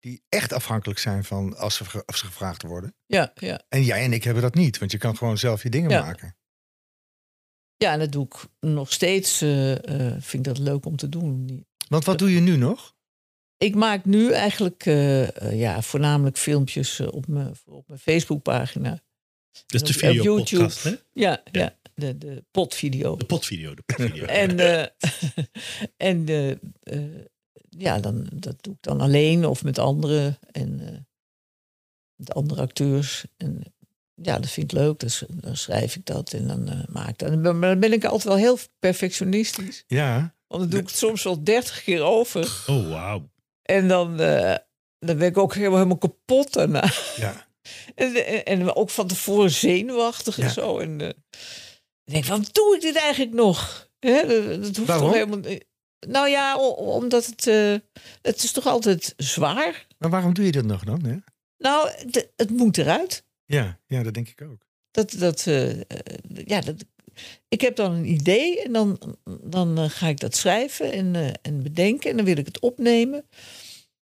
[0.00, 2.94] die echt afhankelijk zijn van als ze, als ze gevraagd worden.
[3.06, 3.62] Ja, ja.
[3.68, 6.02] En jij en ik hebben dat niet, want je kan gewoon zelf je dingen Ja.
[6.02, 6.36] maken.
[7.76, 9.40] Ja, en dat doe ik nog steeds.
[9.40, 9.72] eh,
[10.10, 11.66] eh, vind ik dat leuk om te doen.
[11.88, 12.96] Want wat doe je nu nog?
[13.56, 14.82] Ik maak nu eigenlijk
[15.52, 18.90] ja, voornamelijk filmpjes op mijn, op mijn Facebookpagina.
[18.90, 19.02] Dat
[19.66, 20.62] is de op- op video YouTube.
[20.62, 20.94] podcast, hè?
[21.12, 21.76] Ja, ja.
[21.98, 23.16] De, de potvideo.
[23.16, 23.74] De potvideo.
[23.74, 24.24] De potvideo.
[24.44, 24.86] En, eh,
[26.10, 26.50] en eh,
[26.82, 27.24] eh,
[27.68, 30.38] ja, dan, dat doe ik dan alleen of met anderen.
[30.52, 31.06] En
[32.14, 33.24] met andere acteurs.
[33.36, 33.74] En
[34.14, 34.98] ja, dat vind ik leuk.
[35.00, 37.36] Dus dan schrijf ik dat en dan maak ik dat.
[37.42, 39.84] Maar dan ben ik altijd wel heel perfectionistisch.
[39.86, 40.34] Ja.
[40.46, 42.64] Want dan doe ik het soms wel dertig keer over.
[42.66, 43.30] Oh, wauw.
[43.62, 44.16] En dan,
[44.98, 46.90] dan ben ik ook helemaal, helemaal kapot daarna.
[47.16, 47.46] ja.
[47.94, 50.44] En, en, en ook van tevoren zenuwachtig Ja.
[50.44, 50.78] en zo.
[50.78, 51.14] En
[52.08, 53.88] ik denk, waarom doe ik dit eigenlijk nog?
[53.98, 55.06] Hè, dat, dat hoeft Waarom?
[55.06, 55.64] toch helemaal niet-
[56.06, 57.74] Nou ja, omdat het, eh,
[58.22, 59.86] het is toch altijd zwaar.
[59.98, 61.04] Maar waarom doe je dat nog dan?
[61.04, 61.16] Hè?
[61.58, 63.24] Nou, de- het moet eruit.
[63.44, 64.66] Ja, ja, dat denk ik ook.
[64.90, 65.84] Dat, dat, eh, eh,
[66.44, 66.84] ja, dat,
[67.48, 71.62] ik heb dan een idee en dan, dan ga ik dat schrijven en, eh, en
[71.62, 72.10] bedenken.
[72.10, 73.28] En dan wil ik het opnemen.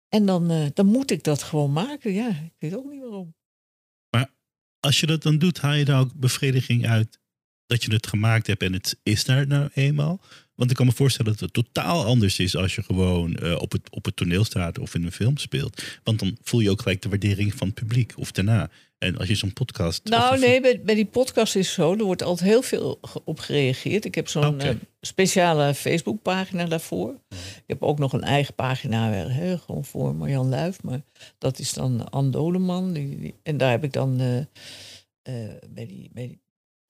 [0.08, 2.12] En dan, eh, dan moet ik dat gewoon maken.
[2.12, 3.34] Ja, ik weet ook niet waarom.
[4.86, 7.18] Als je dat dan doet, haal je daar ook bevrediging uit
[7.70, 10.20] dat je het gemaakt hebt en het is daar nou eenmaal?
[10.54, 13.72] Want ik kan me voorstellen dat het totaal anders is als je gewoon eh, op,
[13.72, 15.82] het, op het toneel staat of in een film speelt.
[16.04, 18.70] Want dan voel je ook gelijk de waardering van het publiek of daarna.
[18.98, 20.04] En als je zo'n podcast.
[20.04, 21.92] Nou, nee, bij, bij die podcast is het zo.
[21.96, 24.04] Er wordt altijd heel veel op gereageerd.
[24.04, 24.68] Ik heb zo'n Oké.
[24.68, 27.14] eh, speciale Facebookpagina daarvoor.
[27.30, 30.82] Ik heb ook nog een eigen pagina, hè, gewoon voor Marjan Luif.
[30.82, 31.00] Maar
[31.38, 32.92] dat is dan Anne Doleman.
[32.92, 35.34] Die, die- en daar heb ik dan eh,
[35.70, 36.40] bij die, bij die,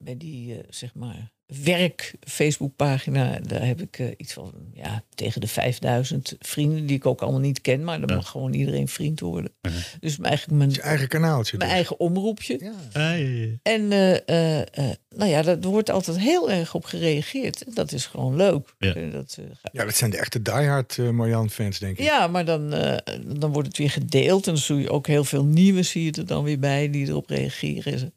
[0.03, 1.31] bij die eh, zeg maar,
[1.63, 3.39] werk Facebookpagina...
[3.39, 6.85] daar heb ik eh, iets van, ja, tegen de 5000 vrienden...
[6.85, 7.83] die ik ook allemaal niet ken.
[7.83, 8.15] Maar dan Ja.
[8.15, 9.51] mag gewoon iedereen vriend worden.
[9.99, 11.57] Dus eigenlijk mijn, Het is je eigen kanaaltje.
[11.57, 11.77] mijn dus.
[11.77, 12.57] eigen omroepje.
[12.59, 12.73] Ja.
[12.91, 13.47] Ah, ja, ja.
[13.63, 13.91] En
[14.25, 17.75] eh, nou ja, daar wordt altijd heel erg op gereageerd.
[17.75, 18.73] Dat is gewoon leuk.
[18.77, 18.93] Ja.
[18.93, 22.05] Dat, eh, ja, dat zijn de echte diehard uh, Marjan-fans, denk ik.
[22.05, 22.97] ja, maar dan, eh,
[23.37, 24.47] dan wordt het weer gedeeld.
[24.47, 27.07] En dan zie je ook heel veel nieuwe zie je er dan weer bij die
[27.07, 28.13] erop reageren.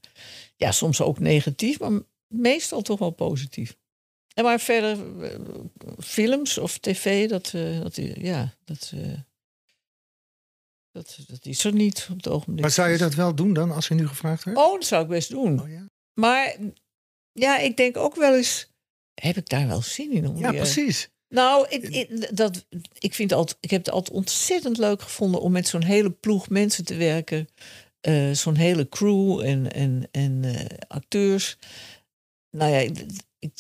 [0.57, 3.77] Ja, soms ook negatief, maar meestal toch wel positief.
[4.35, 5.39] En maar verder, eh,
[5.99, 9.19] films of tv, dat, eh, dat, ja, dat, eh,
[10.93, 12.61] dat, dat is er niet op het ogenblik.
[12.61, 14.57] Maar zou je dat wel doen dan, als je nu gevraagd werd?
[14.57, 15.61] Oh, dat zou ik best doen.
[15.61, 15.89] Oh, ja?
[16.15, 16.57] Maar
[17.33, 18.69] ja, ik denk ook wel eens.
[19.15, 20.29] Heb ik daar wel zin in?
[20.29, 21.09] Om ja, precies.
[21.29, 22.67] Nou, ik, ik, dat,
[22.99, 26.49] ik, vind altijd, ik heb het altijd ontzettend leuk gevonden om met zo'n hele ploeg
[26.49, 27.49] mensen te werken.
[28.05, 31.57] Eh, zo'n hele crew en, en, en eh, acteurs.
[32.51, 33.05] Nou ja, ik,
[33.39, 33.53] ik,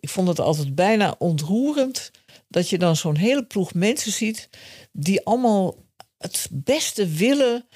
[0.00, 2.10] ik vond het altijd bijna ontroerend
[2.48, 4.48] dat je dan zo'n hele ploeg mensen ziet
[4.92, 5.76] die allemaal
[6.18, 7.66] het beste willen.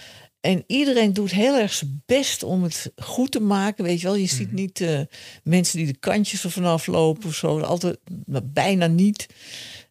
[0.41, 3.85] En iedereen doet heel erg zijn best om het goed te maken.
[3.85, 4.55] Weet je wel, je ziet Mhm.
[4.55, 5.01] niet eh,
[5.43, 7.61] mensen die de kantjes er vanaf lopen of zo.
[7.61, 7.99] Altijd,
[8.45, 9.27] bijna niet.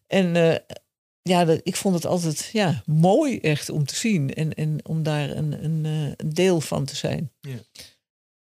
[0.06, 0.36] En
[1.28, 4.34] ja, dat, ik vond het altijd ja, mooi echt om te zien.
[4.34, 7.32] En, en om daar een, een, eh, een deel van te zijn.
[7.40, 7.56] Ja.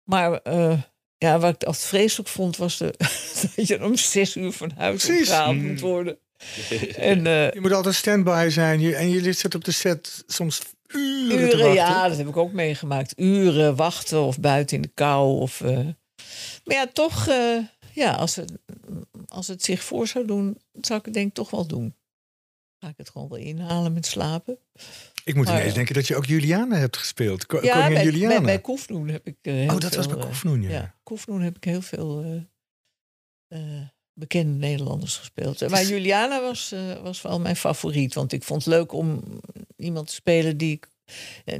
[0.04, 0.82] Maar eh,
[1.18, 2.94] ja, wat ik altijd vreselijk vond, was de,
[3.56, 5.28] dat je om zes uur van huis Precies.
[5.28, 5.68] opgehaald Mm.
[5.68, 6.18] moet worden.
[6.96, 8.80] En eh, Je moet altijd standby zijn.
[8.80, 13.14] Je, en je zit op de set soms uren, ja, dat heb ik ook meegemaakt.
[13.16, 15.40] Uren wachten of buiten in de kou.
[15.40, 15.96] Of, maar
[16.76, 17.26] ja, toch,
[17.94, 18.52] ja, als het,
[19.28, 21.96] als het zich voor zou doen, zou ik het denk ik toch wel doen.
[22.84, 24.58] Ga ik het gewoon wel inhalen met slapen.
[25.24, 25.76] Ik moet Maar, ineens ja.
[25.76, 27.46] denken dat je ook Juliana hebt gespeeld.
[27.46, 28.36] Ko ja, bij, Juliana.
[28.36, 30.70] bij, bij Koefnoen heb ik eh, heel oh, dat was bij eh, Koefnoen, ja.
[30.70, 35.70] Ja, Koefnoen heb ik heel veel eh, eh, bekende Nederlanders gespeeld.
[35.70, 38.14] Maar Juliana was, eh, was wel mijn favoriet.
[38.14, 39.24] Want ik vond het leuk om
[39.76, 40.91] iemand te spelen die, ik- eh,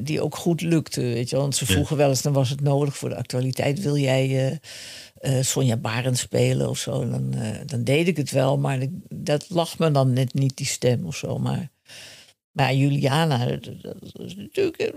[0.02, 1.02] die ook goed lukte.
[1.02, 1.36] Weet je.
[1.36, 1.74] Want ze Ja.
[1.74, 3.82] vroegen wel eens, dan was het nodig voor de actualiteit.
[3.82, 4.58] Wil jij eh,
[5.38, 7.10] eh, Sonja Barend spelen of zo?
[7.10, 8.58] Dan, eh, dan deed ik het wel.
[8.58, 11.38] Maar dat lag me dan net niet, die stem of zo.
[11.38, 11.70] Maar,
[12.52, 14.78] maar Juliana, dat, is natuurlijk...
[14.78, 14.90] eh,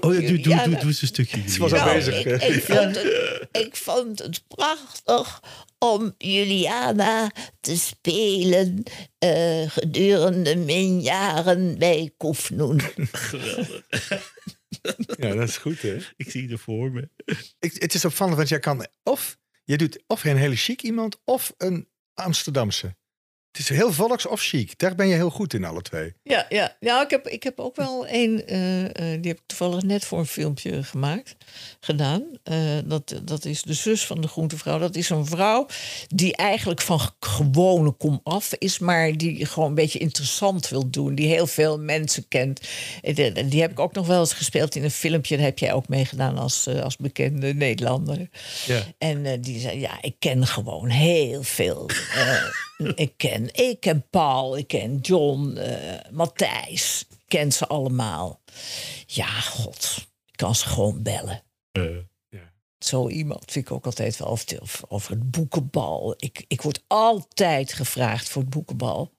[0.00, 1.48] Oh ja, doe, doe, doe, doe eens een stukje.
[1.48, 2.24] Ze was al bezig.
[3.52, 5.42] Ik, vond het, prachtig
[5.78, 8.82] om Juliana te spelen
[9.18, 12.80] eh, gedurende mijn jaren bij Koefnoen.
[13.12, 13.82] Geweldig.
[15.16, 15.96] Ja, dat is goed, hè?
[16.16, 17.08] Ik zie er voor me.
[17.58, 19.38] Ik, het is opvallend, want jij kan of...
[19.64, 22.96] Je doet of een hele chic iemand of een Amsterdamse.
[23.54, 24.78] Het is heel volks of chic.
[24.78, 26.14] Daar ben je heel goed in, alle twee.
[26.22, 26.76] Ja, ja.
[26.80, 30.04] ja ik, heb, ik heb ook wel één, eh, eh, die heb ik toevallig net
[30.04, 31.36] voor een filmpje gemaakt,
[31.80, 32.22] gedaan.
[32.42, 34.78] Eh, dat, dat is de zus van de groentevrouw.
[34.78, 35.66] Dat is een vrouw
[36.08, 41.14] die eigenlijk van gewone kom af is, maar die gewoon een beetje interessant wil doen.
[41.14, 42.60] Die heel veel mensen kent.
[43.02, 45.36] En Die, heb ik ook nog wel eens gespeeld in een filmpje.
[45.36, 48.28] Daar heb jij ook meegedaan als, als bekende Nederlander.
[48.66, 48.82] Ja.
[48.98, 51.90] En eh, die zei, ja, ik ken gewoon heel veel.
[52.76, 57.06] Eh, ik, ken, ik ken Paul, ik ken John, eh, Matthijs.
[57.10, 58.40] Ik ken ze allemaal.
[59.06, 61.42] Ja, god, ik kan ze gewoon bellen.
[62.78, 66.14] Zo iemand vind ik ook altijd wel over, over het boekenbal.
[66.16, 69.12] Ik, ik word altijd gevraagd voor het boekenbal.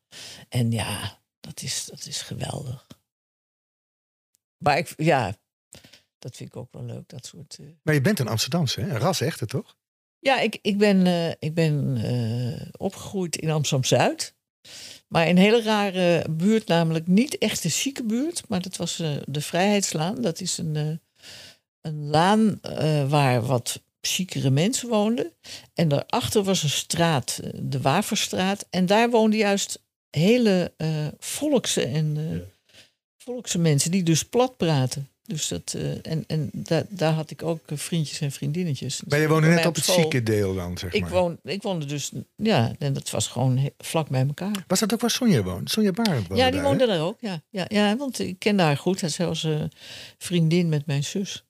[0.50, 2.88] En ja, dat is, dat is geweldig.
[4.58, 5.36] Maar ik, ja,
[6.20, 7.58] dat vind ik ook wel leuk, dat soort...
[7.60, 8.90] eh, Maar je bent een Amsterdamse, hè?
[8.90, 9.76] Een ras echte, toch?
[10.26, 14.36] Ja, ik, ik ben, eh, ik ben eh, opgegroeid in Amsterdam-Zuid.
[15.08, 18.44] Maar een hele rare buurt, namelijk niet echt een chique buurt.
[18.48, 20.22] Maar dat was eh, de Vrijheidslaan.
[20.22, 21.02] Dat is een,
[21.82, 22.60] een laan
[23.10, 25.32] waar wat chicere mensen woonden.
[25.74, 28.68] En daarachter was een straat, de Waverstraat.
[28.70, 30.74] En daar woonden juist hele
[31.20, 32.18] volkse en
[33.18, 35.10] volkse mensen die dus plat praten.
[35.28, 39.02] Dus dat, eh, en en daar daar had ik ook eh, vriendjes en vriendinnetjes.
[39.08, 41.10] Maar je woonde net op het chique deel dan, zeg Ik, maar.
[41.10, 44.64] woon, ik woonde dus, ja, en dat was gewoon vlak bij elkaar.
[44.68, 45.72] Was dat ook waar Sonja woont?
[45.72, 46.90] Sonja Barend woonde ja, die daar, woonde hè?
[46.98, 47.42] daar ook, ja.
[47.50, 47.66] ja.
[47.68, 49.00] Ja, want ik ken haar goed.
[49.00, 49.72] Zij is zelfs een
[50.18, 51.46] vriendin met mijn zus.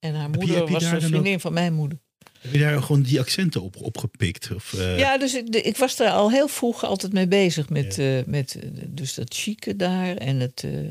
[0.00, 1.98] En haar je- moeder heb je was een vriendin van mijn moeder.
[2.40, 4.50] Heb je daar gewoon die accenten op opgepikt?
[4.54, 7.68] Of, eh, Ja, dus ik, de- ik was daar al heel vroeg altijd mee bezig.
[7.68, 10.86] Met, eh, met eh, dus dat chique daar en het, eh, eh,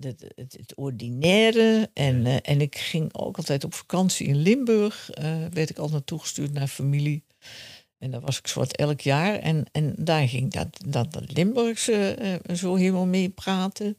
[0.00, 1.90] het, het, het ordinaire.
[1.94, 5.10] En, eh, en ik ging ook altijd op vakantie in Limburg.
[5.10, 7.24] eh, werd ik altijd naartoe gestuurd naar familie.
[7.98, 9.38] En daar was ik soort elk jaar.
[9.38, 13.98] En, en daar ging dat, dat, dat Limburgse eh, zo helemaal mee praten.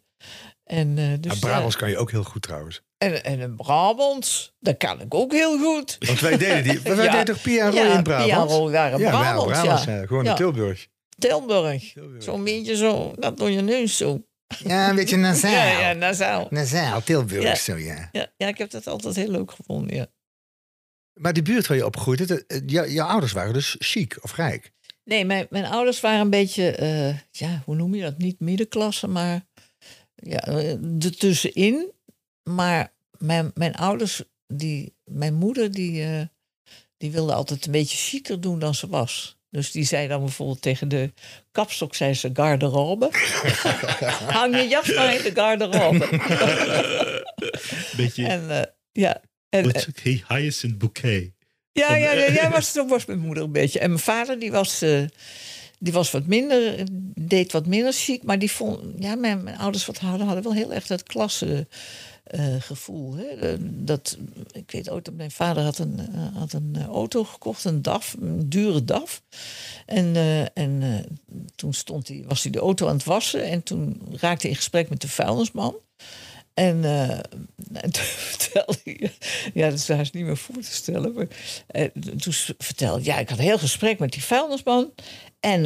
[0.64, 2.82] En, eh, dus, Brabants kan je ook heel goed trouwens.
[2.98, 5.96] ja, en, en een Brabants, dat kan ik ook heel goed.
[6.00, 6.80] Want wij deden die.
[6.96, 7.12] Wij Ja.
[7.12, 8.30] deden toch Pia en Roy in Brabant?
[8.30, 9.92] Ja, waren Brabants, ja.
[10.00, 10.06] ja.
[10.06, 10.30] Gewoon Ja.
[10.30, 10.88] in Tilburg.
[11.18, 11.94] Tilburg.
[11.94, 12.24] Tilburg.
[12.24, 14.24] Zo'n beetje zo, dat door je neus zo.
[14.48, 15.52] Ja, een beetje nasaal.
[15.52, 16.48] Ja, ja, nasaal.
[16.50, 17.56] Nasaal, Tilburg Ja.
[17.56, 18.10] zo, ja.
[18.12, 20.08] Ja, ja, ik heb dat altijd heel leuk gevonden, ja.
[21.14, 24.36] Maar die buurt waar je opgegroeid bent, eh, jou- jouw ouders waren dus chic of
[24.36, 24.72] rijk.
[25.04, 28.18] Nee, mijn, mijn ouders waren een beetje, eh, ja, hoe noem je dat?
[28.18, 29.46] Niet middenklasse, maar
[30.16, 30.72] ja, eh,
[31.04, 31.92] ertussenin.
[32.50, 36.22] Maar mijn, mijn ouders, die, mijn moeder, die, eh,
[36.98, 39.35] die wilde altijd een beetje chiquer doen dan ze was.
[39.56, 41.14] Dus die zei dan bijvoorbeeld tegen de
[41.52, 43.10] kapstok, zei ze garderobe.
[44.38, 46.08] Hang je jas maar in de garderobe.
[47.98, 51.32] beetje en eh, ja, en, okay, hyacinth bouquet.
[51.72, 53.80] Ja, ja, ja, ja was, zo was mijn moeder een beetje.
[53.80, 55.04] En mijn vader, die was, eh,
[55.80, 56.84] die was wat minder,
[57.20, 58.24] deed wat minder chic.
[58.24, 61.68] Maar die vond, ja, mijn, mijn ouders wat hadden, hadden wel heel erg dat klasse
[62.26, 63.16] eh, gevoel.
[63.16, 63.24] Hè?
[63.26, 64.18] Eh, Dat,
[64.52, 68.50] ik weet dat mijn vader had een, eh, had een auto gekocht, een DAF, een
[68.50, 69.22] dure DAF.
[69.86, 70.16] En,
[70.54, 71.06] en
[71.56, 74.56] toen stond hij, was hij de auto aan het wassen en toen raakte hij in
[74.56, 75.76] gesprek met de vuilnisman.
[76.54, 76.84] En,
[77.84, 79.12] en toen vertelde hij,
[79.54, 81.14] ja, dat is haast niet meer voor te stellen.
[81.14, 81.28] Maar,
[82.18, 84.94] toen vertelde ja, ik had een heel gesprek met die vuilnisman.
[85.40, 85.66] En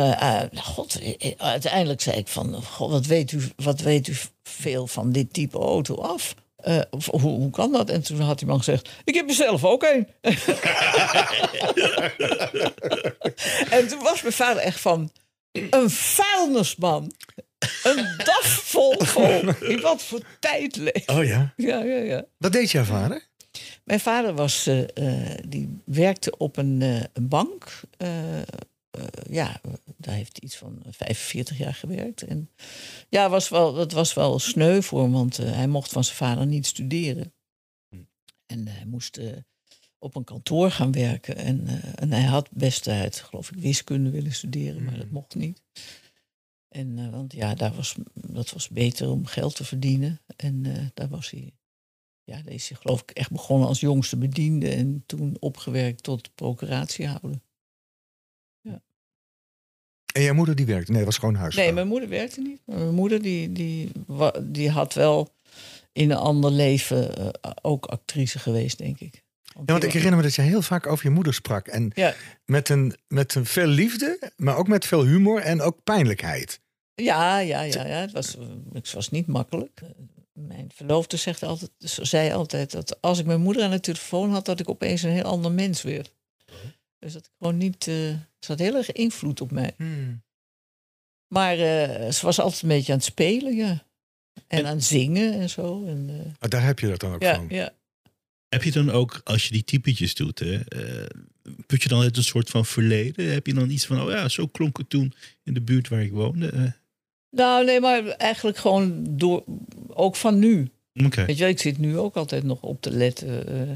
[0.55, 0.99] god,
[1.37, 5.57] uiteindelijk zei ik van, god, wat weet u, wat weet u veel van dit type
[5.57, 6.35] auto af?
[6.61, 7.89] Eh, hoe, hoe kan dat?
[7.89, 10.07] En toen had die man gezegd, ik heb er zelf ook een.
[13.77, 15.11] en toen was mijn vader echt van,
[15.51, 17.13] een vuilnisman.
[17.83, 19.39] Een DAF Volvo.
[19.73, 21.09] In wat voor tijd leeft.
[21.09, 21.53] Oh ja.
[21.55, 22.25] Ja, ja, ja.
[22.37, 23.27] Wat deed jouw vader?
[23.83, 26.81] Mijn vader was, eh, eh, die werkte op een,
[27.13, 27.81] een bank.
[28.91, 29.61] Eh, eh, ja,
[29.97, 32.21] daar heeft hij iets van 45 jaar gewerkt.
[32.21, 32.49] En
[33.09, 36.17] ja, was wel, dat was wel sneu voor hem, want eh, hij mocht van zijn
[36.17, 37.33] vader niet studeren.
[38.45, 39.37] En hij moest eh,
[39.99, 41.35] op een kantoor gaan werken.
[41.35, 45.35] En, eh, en hij had best uit, geloof ik, wiskunde willen studeren, maar dat mocht
[45.35, 45.61] niet.
[46.69, 50.21] En, eh, want ja, daar was, dat was beter om geld te verdienen.
[50.35, 51.53] En eh, daar was hij
[52.23, 57.41] ja, is hij geloof ik echt begonnen als jongste bediende en toen opgewerkt tot procuratiehouder.
[60.13, 60.91] En jouw moeder die werkte?
[60.91, 61.63] Nee, was gewoon huisvrouw.
[61.63, 62.61] Nee, mijn moeder werkte niet.
[62.65, 63.91] Mijn moeder die, die,
[64.41, 65.29] die had wel
[65.91, 69.23] in een ander leven eh, ook actrice geweest, denk ik.
[69.43, 71.67] Ja, want ik herinner me dat je heel vaak over je moeder sprak.
[71.67, 72.13] En ja,
[72.45, 76.59] met, een, met een veel liefde, maar ook met veel humor en ook pijnlijkheid.
[76.95, 77.99] ja, ja, ja, ja.
[77.99, 78.37] Het, was,
[78.73, 79.81] het was niet makkelijk.
[80.33, 84.45] Mijn verloofde zegt altijd, zei altijd dat als ik mijn moeder aan de telefoon had,
[84.45, 86.11] dat ik opeens een heel ander mens werd.
[86.99, 87.87] Dus dat ik gewoon niet.
[87.87, 89.73] eh ze had heel erg invloed op mij.
[91.27, 93.69] Maar eh, ze was altijd een beetje aan het spelen, ja.
[94.47, 95.85] En, En- aan het zingen en zo.
[95.85, 97.45] En, eh, Maar daar heb je dat dan ook ja, van.
[97.49, 97.73] ja.
[98.49, 101.05] Heb je dan ook, als je die typetjes doet, hè, eh,
[101.65, 103.31] put je dan uit een soort van verleden?
[103.31, 106.01] Heb je dan iets van, oh ja, zo klonk het toen in de buurt waar
[106.03, 106.49] ik woonde?
[106.49, 106.63] Eh,
[107.29, 109.43] Nou, nee, maar eigenlijk gewoon door,
[109.87, 110.69] ook van nu.
[111.05, 111.25] Oké.
[111.25, 113.75] Weet je wel, ik zit nu ook altijd nog op te letten eh,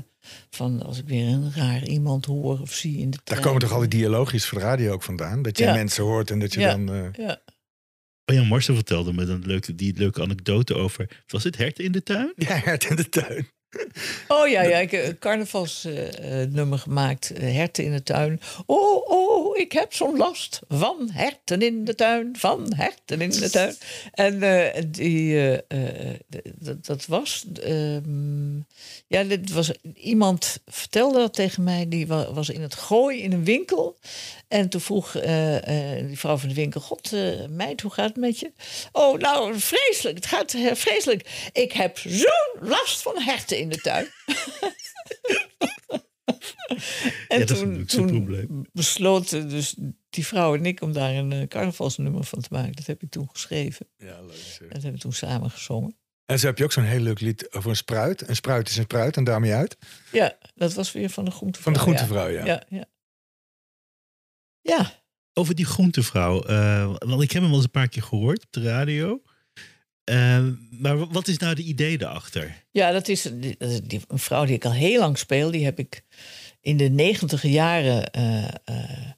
[0.50, 3.42] van als ik weer een raar iemand hoor of zie in de Daar trein.
[3.42, 5.42] komen toch al die dialogisch voor de radio ook vandaan?
[5.42, 5.74] Dat je Ja.
[5.74, 6.72] mensen hoort en dat je Ja.
[6.72, 6.90] dan...
[6.94, 7.42] eh, Ja,
[8.26, 11.92] Oh ja, Marcel vertelde me dan leuke, die leuke anekdote over, was het herten in
[11.92, 12.34] de tuin?
[12.36, 13.48] ja, hert in de tuin.
[14.28, 17.32] Oh ja, ja ik heb een carnavalsnummer gemaakt.
[17.32, 18.42] eh, herten in de tuin.
[18.66, 22.36] Oh, oh, ik heb zo'n last van herten in de tuin.
[22.38, 23.76] Van herten in de tuin.
[24.14, 25.54] En eh, die, eh,
[26.14, 26.18] eh,
[26.60, 27.46] dat, dat was.
[27.64, 28.56] ehm,
[29.08, 29.72] ja, dit was.
[29.96, 31.88] Iemand vertelde dat tegen mij.
[31.88, 33.98] Die wa- was in het gooi in een winkel.
[34.54, 38.08] En toen vroeg eh, eh, die vrouw van de winkel: God, eh, meid, hoe gaat
[38.08, 38.52] het met je?
[38.92, 40.16] Oh, nou, vreselijk.
[40.16, 41.50] Het gaat vreselijk.
[41.52, 44.08] Ik heb zo'n last van herten in de tuin.
[47.28, 49.76] en Ja, toen, toen besloten dus
[50.10, 52.76] die vrouw en ik om daar een carnavalsnummer van te maken.
[52.76, 53.88] Dat heb ik toen geschreven.
[53.98, 54.58] Ja, leuk.
[54.60, 55.98] dat hebben we toen samen gezongen.
[56.26, 58.28] En zo heb je ook zo'n heel leuk lied over een spruit.
[58.28, 59.78] Een spruit is een spruit en daarmee uit.
[60.12, 61.74] Ja, dat was weer van de groentevrouw.
[61.74, 62.46] Van de groentevrouw, ja.
[62.46, 62.78] Ja, ja.
[62.78, 62.86] ja.
[65.34, 68.52] Over die groentevrouw, eh, want ik heb hem wel eens een paar keer gehoord op
[68.52, 69.22] de radio.
[70.04, 72.64] Eh, maar wat is nou de idee daarachter?
[72.72, 75.52] Ja, dat is die- die- een vrouw die ik al heel lang speel.
[75.52, 76.04] Die heb ik
[76.62, 78.12] in de negentiger jaren.
[78.12, 79.12] eh,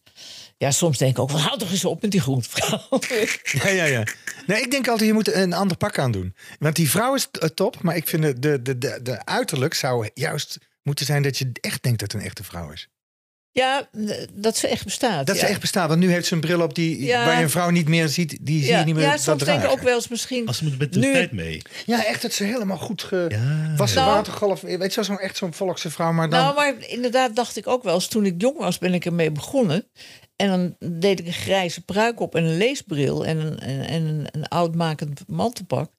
[0.58, 2.81] ja, soms denk ik ook, houd toch eens op met die groentvrouw.
[3.63, 4.03] Ja, ja, ja.
[4.47, 6.36] Nee, ik denk altijd, je moet een ander pak aan doen.
[6.60, 10.58] Want die vrouw is top, maar ik vind de, de, de, de uiterlijk zou juist
[10.84, 12.88] moeten zijn dat je echt denkt dat het een echte vrouw is.
[13.56, 13.89] Ja,
[14.34, 15.26] dat ze echt bestaat.
[15.28, 15.41] Dat ja.
[15.41, 15.88] ze echt bestaat.
[15.88, 17.26] Want nu heeft ze een bril op die, Ja.
[17.26, 18.38] waar je een vrouw niet meer ziet.
[18.41, 20.48] Die zie Ja, je niet meer ja dat soms denk ik ook wel eens misschien.
[20.48, 21.62] Als ze moet met de Nu- tijd mee.
[21.86, 23.26] Ja, echt dat ze helemaal goed ge...
[23.30, 23.74] Ja.
[23.78, 26.39] Was ze Nou- watergolf, weet je zo'n echt zo'n volkse vrouw, maar dan...
[26.39, 28.08] Nou, maar inderdaad dacht ik ook wel eens.
[28.08, 29.88] Toen ik jong was, ben ik ermee begonnen.
[30.36, 30.48] En
[30.80, 34.28] dan deed ik een grijze pruik op en een leesbril en een, en, en een,
[34.32, 35.91] een oudmakend mantelpak.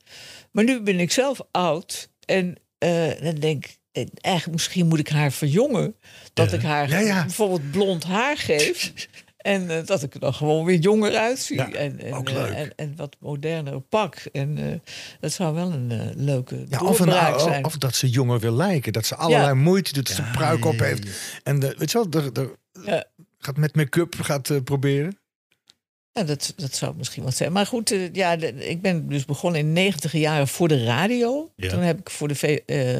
[0.52, 2.10] Maar nu ben ik zelf oud.
[2.24, 5.94] En eh, dan denk ik, eigenlijk misschien moet ik haar verjongen.
[6.34, 7.20] Dat ik haar Ja, ja.
[7.24, 8.92] bijvoorbeeld blond haar geef.
[9.36, 11.56] En eh, dat ik er dan gewoon weer jonger uitzie.
[11.56, 12.50] Ja, en, en, ook eh, leuk.
[12.52, 14.14] en, en wat moderner pak.
[14.32, 14.78] En eh,
[15.20, 17.64] dat zou wel een leuke ja, of, een, doorbraak zijn.
[17.64, 18.92] of dat ze jonger wil lijken.
[18.92, 21.08] Dat ze allerlei moeite doet, dat ze pruik op heeft.
[21.42, 23.04] En de, weet je wel, de, de, Ja.
[23.38, 25.18] gaat met make-up gaat proberen.
[26.12, 27.52] Ja, dat, dat zou misschien wat zijn.
[27.52, 31.52] Maar goed, ja, de- ik ben dus begonnen in de negentiger jaren voor de radio.
[31.56, 31.68] Ja.
[31.68, 32.98] Toen heb ik voor de, V- eh,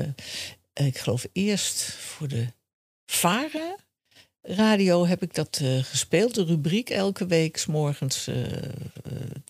[0.85, 2.47] ik geloof eerst voor de
[3.07, 3.77] VARA
[4.47, 6.35] radio heb ik dat eh, gespeeld.
[6.35, 8.63] De rubriek elke week, s morgens eh, eh,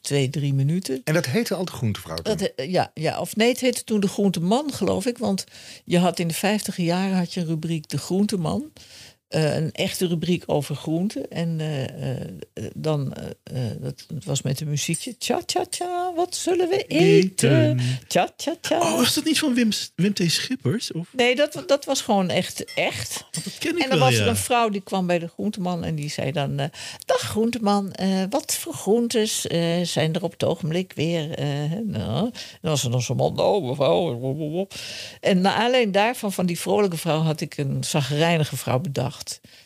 [0.00, 1.00] twee, drie minuten.
[1.04, 2.16] En dat heette al de groentevrouw.
[2.16, 5.18] Dat, eh, ja, ja, of nee, het heette toen de Groenteman, geloof ik.
[5.18, 5.44] Want
[5.84, 8.72] je had in de vijftiger jaren had je een rubriek De Groenteman.
[9.28, 11.30] Eh, een echte rubriek over groenten.
[11.30, 12.24] En eh, eh,
[12.74, 13.14] dan,
[13.80, 15.18] dat, het was met een muziekje.
[15.18, 17.80] Tja, tja, tja, wat zullen we eten?
[18.06, 18.80] Tja, tja, tja.
[18.80, 20.22] Oh, was dat niet van Wim, Wim T.
[20.26, 20.92] Schippers?
[20.92, 23.24] Of, Nee, dat, dat was gewoon echt, echt.
[23.30, 24.30] want dat ken ik En dan wel, was er ja.
[24.30, 26.56] een vrouw die kwam bij de groenteman en die zei dan...
[27.04, 27.94] Dag groenteman,
[28.30, 29.40] wat voor groentes
[29.82, 31.28] zijn er op het ogenblik weer?
[31.84, 34.68] nou, dan was er nog zo'n man, oh mevrouw.
[35.20, 37.20] En naar aanleiding daarvan, van die vrolijke vrouw...
[37.20, 39.15] had ik een zagrijnige vrouw bedacht.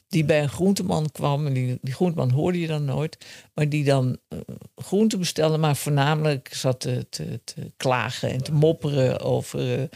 [0.09, 1.47] Die bij een groenteman kwam.
[1.47, 3.17] En die, die groenteman hoorde je dan nooit.
[3.55, 4.39] Maar die dan eh,
[4.77, 5.59] groenten bestelde.
[5.59, 7.41] Maar voornamelijk zat te, te,
[7.77, 9.89] klagen en te mopperen over...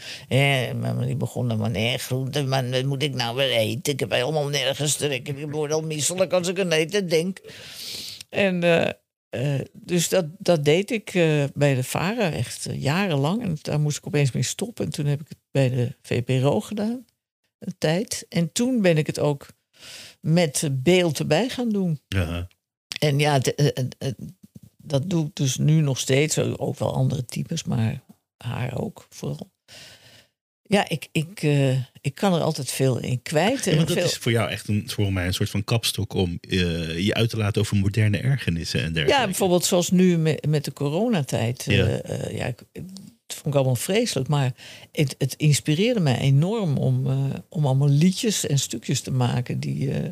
[0.79, 3.93] maar die begon dan nee, groenten, wat moet ik nou weer eten?
[3.93, 5.27] Ik heb helemaal nergens trek.
[5.27, 7.39] Ik word al misselijk als ik aan eten denk.
[8.29, 8.63] En
[9.35, 11.11] eh, dus dat, dat deed ik
[11.53, 13.41] bij de VARA echt jarenlang.
[13.41, 14.85] En daar moest ik opeens mee stoppen.
[14.85, 17.05] En toen heb ik het bij de VPRO gedaan.
[17.59, 18.25] Een tijd.
[18.29, 19.47] En toen ben ik het ook
[20.21, 21.99] met beeld erbij gaan doen.
[22.07, 22.47] Ja.
[22.99, 24.11] En ja, eh, eh, eh,
[24.77, 26.37] dat doe ik dus nu nog steeds.
[26.39, 28.03] Ook wel andere types, maar
[28.37, 29.53] haar ook vooral.
[30.61, 31.41] Ja, ik, ik,
[32.01, 33.65] ik kan er altijd veel in kwijt.
[33.65, 36.13] Ja, want dat veel- is voor jou echt een, voor mij een soort van kapstok
[36.13, 39.21] om je uit te laten over moderne ergernissen en dergelijke.
[39.21, 41.63] Ja, bijvoorbeeld zoals nu met, met de coronatijd.
[41.67, 41.87] Ja.
[41.87, 42.01] Ja.
[42.29, 42.63] ja, ik,
[43.27, 44.27] het vond ik allemaal vreselijk.
[44.29, 44.53] Maar
[44.91, 49.91] het, het inspireerde mij enorm om, eh, om allemaal liedjes en stukjes te maken die,
[49.91, 50.09] eh,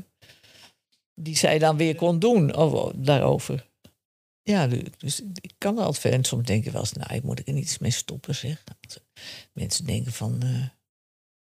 [1.16, 3.72] die zij dan weer kon doen over, daarover.
[4.42, 6.14] Ja, du- dus ik kan er altijd.
[6.14, 8.64] En soms denk je wel eens, nou, ik moet er niet eens mee stoppen, zeg.
[8.66, 10.68] Want, eh, Mensen denken van, eh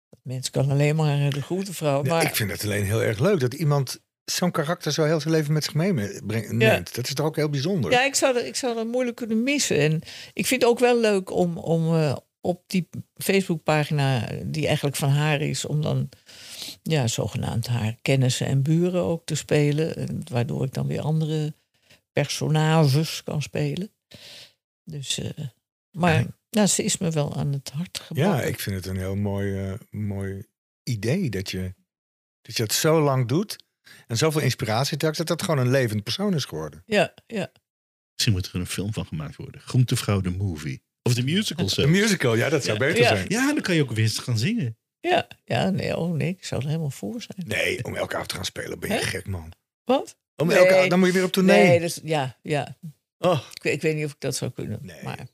[0.10, 2.04] dat mens kan alleen maar de groentevrouw.
[2.04, 5.20] Ja, Maar ik vind het alleen heel erg leuk dat iemand zo'n karakter zo heel
[5.20, 6.96] zijn leven met zich meebrengt.
[6.96, 7.92] Dat is toch ook heel bijzonder.
[7.92, 9.78] Ja, ik zou, dat, ik zou dat moeilijk kunnen missen.
[9.78, 10.02] En
[10.34, 15.10] ik vind het ook wel leuk om, om eh, op die Facebookpagina, die eigenlijk van
[15.10, 16.10] haar is, om dan
[16.84, 19.96] ja, zogenaamd haar kennissen en buren ook te spelen.
[19.96, 21.54] En Waardoor ik dan weer andere
[22.12, 23.92] personages kan spelen.
[24.84, 25.46] Dus, eh,
[25.92, 26.28] maar Ja.
[26.50, 26.68] ja.
[26.68, 28.46] ze is me wel aan het hart Ja, gebracht.
[28.46, 30.46] ik vind het een heel mooi, eh, mooi
[30.84, 31.74] idee dat je,
[32.42, 33.63] dat je het zo lang doet.
[34.08, 36.84] En zoveel inspiratie trekt dat dat gewoon een levend persoon is geworden.
[36.86, 37.52] Ja, ja.
[38.14, 39.62] Misschien moet er een film van gemaakt worden.
[39.62, 40.84] Groentevrouw de movie.
[41.02, 41.90] Of de musical Een zelf.
[41.90, 42.86] musical, ja, dat zou Ja.
[42.86, 43.08] beter Ja.
[43.08, 43.26] zijn.
[43.30, 44.78] Ja, dan kan je ook weer eens gaan zingen.
[45.00, 47.48] Ja, ja, nee, oh nee, ik zou er helemaal voor zijn.
[47.48, 49.02] Nee, om elke avond te gaan spelen ben je Hè?
[49.02, 49.52] gek, man.
[49.84, 50.18] Wat?
[50.36, 50.58] Om Nee.
[50.58, 51.64] elke, dan moet je weer op tournee.
[51.68, 52.78] Nee, dus, ja, ja.
[53.18, 54.80] Oh, Ik, weet- ik weet niet of ik dat zou kunnen.
[54.82, 55.04] Nee.
[55.04, 55.28] Maar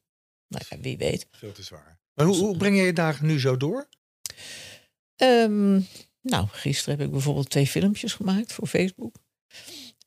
[0.48, 1.28] nou ja, wie weet.
[1.32, 2.00] veel te zwaar.
[2.14, 3.88] Maar hoe, hoe breng je je dagen nu zo door?
[5.16, 5.80] Ehm,
[6.22, 9.16] nou, gisteren heb ik bijvoorbeeld twee filmpjes gemaakt voor Facebook.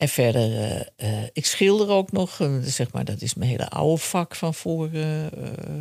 [0.02, 2.40] En verder, eh, eh, ik schilder ook nog.
[2.40, 4.90] eh, zeg maar, dat is mijn hele oude vak van voor,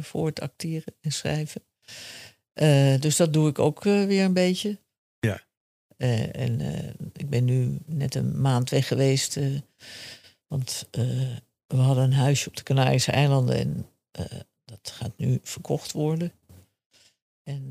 [0.02, 1.64] voor het acteren en schrijven.
[3.00, 4.80] Dus dat doe ik ook weer een beetje.
[5.20, 5.42] Ja.
[5.98, 6.62] En
[7.14, 9.40] ik ben nu net een maand weg geweest.
[10.48, 10.88] want
[11.68, 13.56] we hadden een huisje op de Canarische eilanden.
[13.56, 13.86] En
[14.66, 16.32] dat gaat nu verkocht worden.
[17.44, 17.70] En,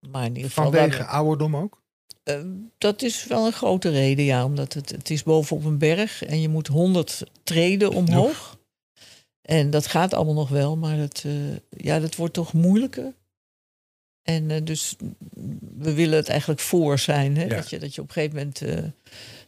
[0.00, 0.72] maar in ieder geval...
[0.72, 1.83] Vanwege ouderdom ook?
[2.24, 2.40] Eh,
[2.78, 4.44] dat is wel een grote reden, ja.
[4.44, 8.58] Omdat het, het is bovenop een berg en je moet 100 treden omhoog.
[9.42, 13.14] En dat gaat allemaal nog wel, maar het, eh, ja, dat wordt toch moeilijker.
[14.22, 14.96] En eh, dus
[15.76, 17.36] we willen het eigenlijk voor zijn.
[17.36, 17.42] Hè?
[17.42, 17.48] Ja.
[17.48, 18.90] Dat, je, dat je op een gegeven moment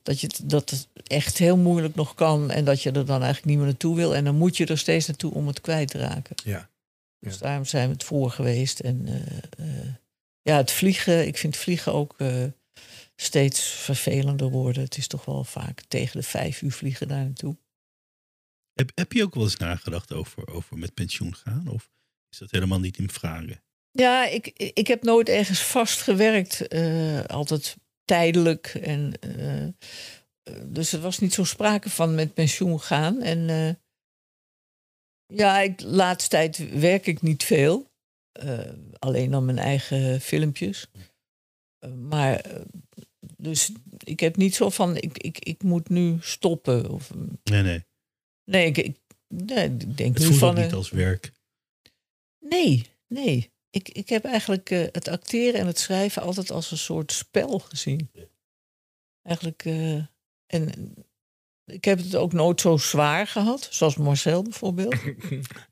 [0.03, 2.51] dat, je, dat het echt heel moeilijk nog kan.
[2.51, 4.15] En dat je er dan eigenlijk niet meer naartoe wil.
[4.15, 6.37] En dan moet je er steeds naartoe om het kwijt te raken.
[6.45, 6.69] Ja.
[7.21, 7.41] Dus Ja.
[7.41, 8.81] daarom zijn we het voor geweest.
[8.81, 9.09] En
[10.43, 12.17] ja, het vliegen, ik vind vliegen ook
[13.17, 14.83] steeds vervelender worden.
[14.83, 17.57] Het is toch wel vaak tegen de vijf uur vliegen daar naartoe.
[18.73, 21.69] Heb, heb je ook wel eens nagedacht over, over met pensioen gaan?
[21.69, 21.91] Of
[22.31, 23.61] is dat helemaal niet in vragen?
[23.91, 26.69] Ja, ik, ik heb nooit ergens vast gewerkt.
[26.69, 28.67] eh, altijd tijdelijk.
[28.67, 29.73] En, eh, eh,
[30.67, 33.23] dus er was niet zo sprake van met pensioen gaan.
[33.23, 33.41] En
[35.27, 37.91] ja, ik, de laatste tijd werk ik niet veel.
[38.99, 40.91] Alleen dan mijn eigen filmpjes.
[41.95, 42.45] Maar
[43.47, 46.91] dus ik heb niet zo van, ik, ik, ik moet nu stoppen.
[46.91, 47.11] Of,
[47.45, 47.85] Nee, nee.
[48.45, 48.97] nee, ik, ik,
[49.29, 50.49] nee, ik denk Het nu van...
[50.59, 51.33] ook niet als werk.
[52.39, 53.51] Nee, nee.
[53.71, 57.59] Ik, ik heb eigenlijk eh, het acteren en het schrijven altijd als een soort spel
[57.59, 58.11] gezien.
[59.23, 59.65] Eigenlijk.
[59.65, 60.05] eh,
[60.47, 60.95] en
[61.67, 64.95] ik heb het ook nooit zo zwaar gehad, zoals Marcel bijvoorbeeld.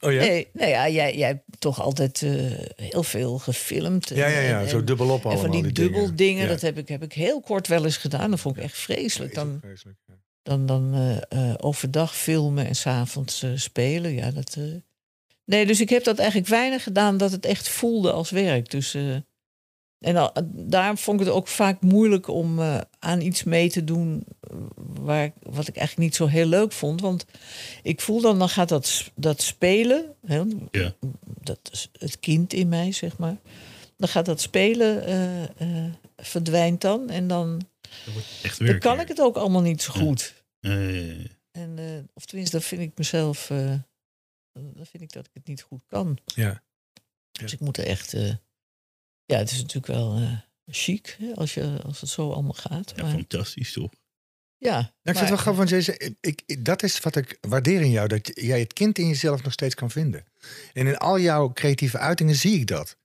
[0.01, 0.19] Oh ja?
[0.21, 2.33] Nee, nou ja, jij, jij hebt toch altijd eh,
[2.77, 4.11] heel veel gefilmd.
[4.11, 5.75] en- Ja, ja, ja, en- zo en- dubbelop En van die, dingen.
[5.75, 6.49] dubbeldingen, Ja.
[6.49, 8.31] dat heb ik, heb ik heel kort wel eens gedaan.
[8.31, 9.35] Dat vond ik echt vreselijk.
[9.35, 10.15] Dan, Vreselijk, ja.
[10.43, 14.15] dan, dan eh, eh, overdag filmen en s'avonds spelen.
[14.15, 14.57] Ja, dat.
[15.45, 18.71] Nee, dus ik heb dat eigenlijk weinig gedaan dat het echt voelde als werk.
[18.71, 18.97] Dus,
[20.05, 23.85] en al, daarom vond ik het ook vaak moeilijk om eh, aan iets mee te
[23.85, 24.25] doen
[24.77, 27.01] waar, wat ik eigenlijk niet zo heel leuk vond.
[27.01, 27.25] Want
[27.83, 30.95] ik voel dan, dan gaat dat, dat spelen, hè, Ja.
[31.41, 33.37] dat is het kind in mij, zeg maar.
[33.97, 35.43] Dan gaat dat spelen, eh,
[35.87, 37.11] eh, verdwijnt dan.
[37.11, 37.69] En dan,
[38.43, 40.01] echt dan kan ik het ook allemaal niet zo Ja.
[40.01, 40.45] goed.
[40.61, 41.11] Eh,
[41.51, 41.85] En, eh,
[42.15, 43.51] of tenminste, dat vind ik mezelf.
[43.51, 43.75] eh,
[44.53, 46.19] dan vind ik dat ik het niet goed kan.
[46.25, 46.63] Ja.
[47.33, 48.15] Dus ik moet er echt.
[49.25, 52.93] Ja, het is natuurlijk wel eh, chic hè, als, je, als het zo allemaal gaat.
[52.97, 53.91] ja, maar, fantastisch toch?
[54.57, 57.81] ja, Nou, ik vind het wel grappig, want ik, ik- dat is wat ik waardeer
[57.81, 58.09] in jou.
[58.09, 60.25] Dat jij het kind in jezelf nog steeds kan vinden.
[60.73, 62.97] En in al jouw creatieve uitingen zie ik dat.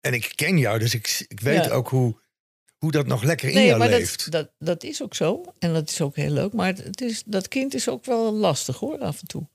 [0.00, 1.70] En ik ken jou, dus ik, ik weet Ja.
[1.70, 2.20] ook hoe,
[2.78, 4.30] hoe dat nog lekker in Nee, jou maar dat, leeft.
[4.30, 5.44] dat, dat is ook zo.
[5.58, 6.52] En dat is ook heel leuk.
[6.52, 9.48] Maar het is, dat kind is ook wel lastig hoor, af en toe.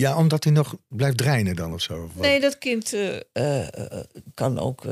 [0.00, 2.02] Ja, omdat hij nog blijft dreinen dan of zo.
[2.04, 2.14] of?
[2.14, 4.84] Nee, dat kind eh, eh, eh, kan ook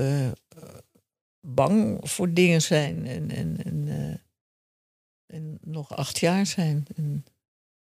[1.40, 3.06] bang voor dingen zijn.
[3.06, 3.88] En, en, en,
[5.26, 6.86] en nog acht jaar zijn.
[6.96, 7.24] En een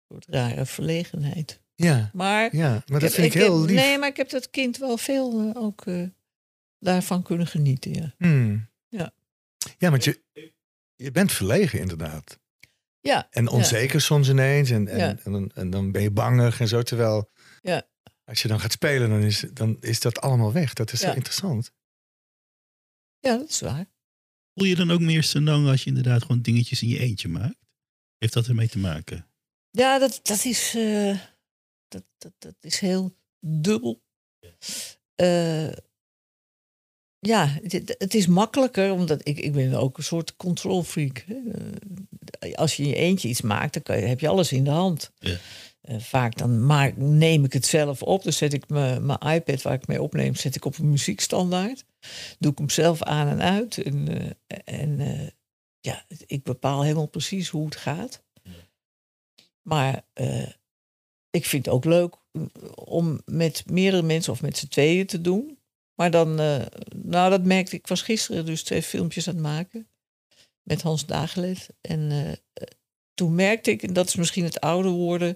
[0.07, 1.59] soort rare verlegenheid.
[1.75, 3.79] Ja, Maar, ja, maar dat vind ik heel heb- lief.
[3.79, 5.83] Nee, maar ik heb dat kind wel veel ook
[6.79, 7.93] daarvan kunnen genieten.
[7.93, 8.69] Ja, Hmm.
[8.87, 9.13] Ja.
[9.77, 10.21] Ja, want je,
[10.95, 12.39] je bent verlegen inderdaad.
[13.01, 14.69] Ja, En onzeker soms ineens.
[14.69, 15.17] En, en, Ja.
[15.23, 16.81] en, dan, en dan ben je bangig en zo.
[16.81, 17.31] Terwijl
[17.61, 17.87] Ja.
[18.23, 20.73] als je dan gaat spelen, dan is, dan is dat allemaal weg.
[20.73, 21.15] Dat is zo Ja.
[21.15, 21.71] interessant.
[23.19, 23.85] ja, dat is waar.
[24.53, 27.57] Voel je dan ook meer senang als je inderdaad gewoon dingetjes in je eentje maakt?
[28.17, 29.27] Heeft dat ermee te maken?
[29.69, 31.19] Ja, dat, dat, is, eh,
[31.87, 34.03] dat, dat, dat is heel dubbel.
[35.15, 35.67] Eh,
[37.23, 41.25] ja, het, het is makkelijker, omdat ik, ik ben ook een soort control freak.
[42.39, 44.63] Eh, als je in je eentje iets maakt, dan kan je, heb je alles in
[44.63, 45.11] de hand.
[45.19, 45.37] Ja.
[45.81, 48.23] Eh, vaak dan maak, neem ik het zelf op.
[48.23, 51.85] Dan zet ik mijn mijn iPad waar ik mee opneem, zet ik op een muziekstandaard.
[52.39, 53.77] Doe ik hem zelf aan en uit.
[53.77, 55.31] En, eh, en
[55.79, 58.23] ja, ik bepaal helemaal precies hoe het gaat.
[59.61, 60.05] Maar
[61.29, 62.15] ik vind het ook leuk
[62.75, 65.57] om met meerdere mensen of met z'n tweeën te doen.
[66.01, 69.43] Maar dan, eh, nou dat merkte ik, ik was gisteren dus twee filmpjes aan het
[69.43, 69.87] maken.
[70.61, 71.69] Met Hans Dagelet.
[71.81, 72.63] En eh,
[73.13, 75.35] toen merkte ik, en dat is misschien het ouder worden.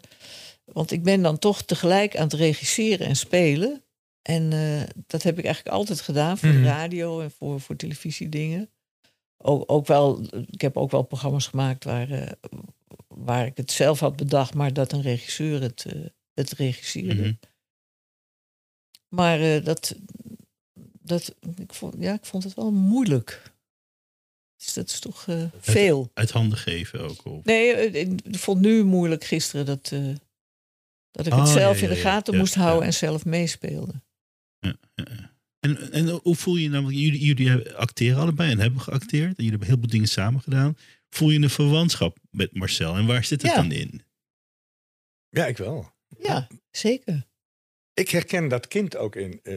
[0.64, 3.84] Want ik ben dan toch tegelijk aan het regisseren en spelen.
[4.22, 6.62] En eh, dat heb ik eigenlijk altijd gedaan voor Mhm.
[6.62, 8.70] de radio en voor, voor televisiedingen.
[9.38, 12.38] Ook, ook wel, ik heb ook wel programma's gemaakt waar,
[13.08, 15.86] waar ik het zelf had bedacht, maar dat een regisseur het,
[16.34, 17.22] het regisseerde.
[17.22, 17.34] Mhm.
[19.10, 19.96] Maar dat,
[21.06, 23.54] dat ik, vond, ja, ik vond het wel moeilijk.
[24.58, 26.12] Dus dat is toch eh, veel.
[26.14, 27.26] Uit handen geven ook.
[27.26, 27.44] Of...
[27.44, 30.16] Nee, eh, ik vond nu moeilijk gisteren dat, eh,
[31.12, 32.86] dat ik Oh, het zelf ja, in de ja, gaten ja, moest houden ja.
[32.86, 33.94] en zelf meespeelde.
[35.60, 39.38] En, en hoe voel je je nou, jullie, jullie acteren allebei en hebben geacteerd.
[39.38, 40.78] En jullie hebben heel veel dingen samen gedaan.
[41.10, 42.96] Voel je een verwantschap met Marcel?
[42.96, 43.58] En waar zit het Ja.
[43.58, 44.02] dan in?
[45.30, 45.94] Ja, ik wel.
[46.20, 47.26] Ja, zeker.
[47.94, 49.56] Ik herken dat kind ook in, eh,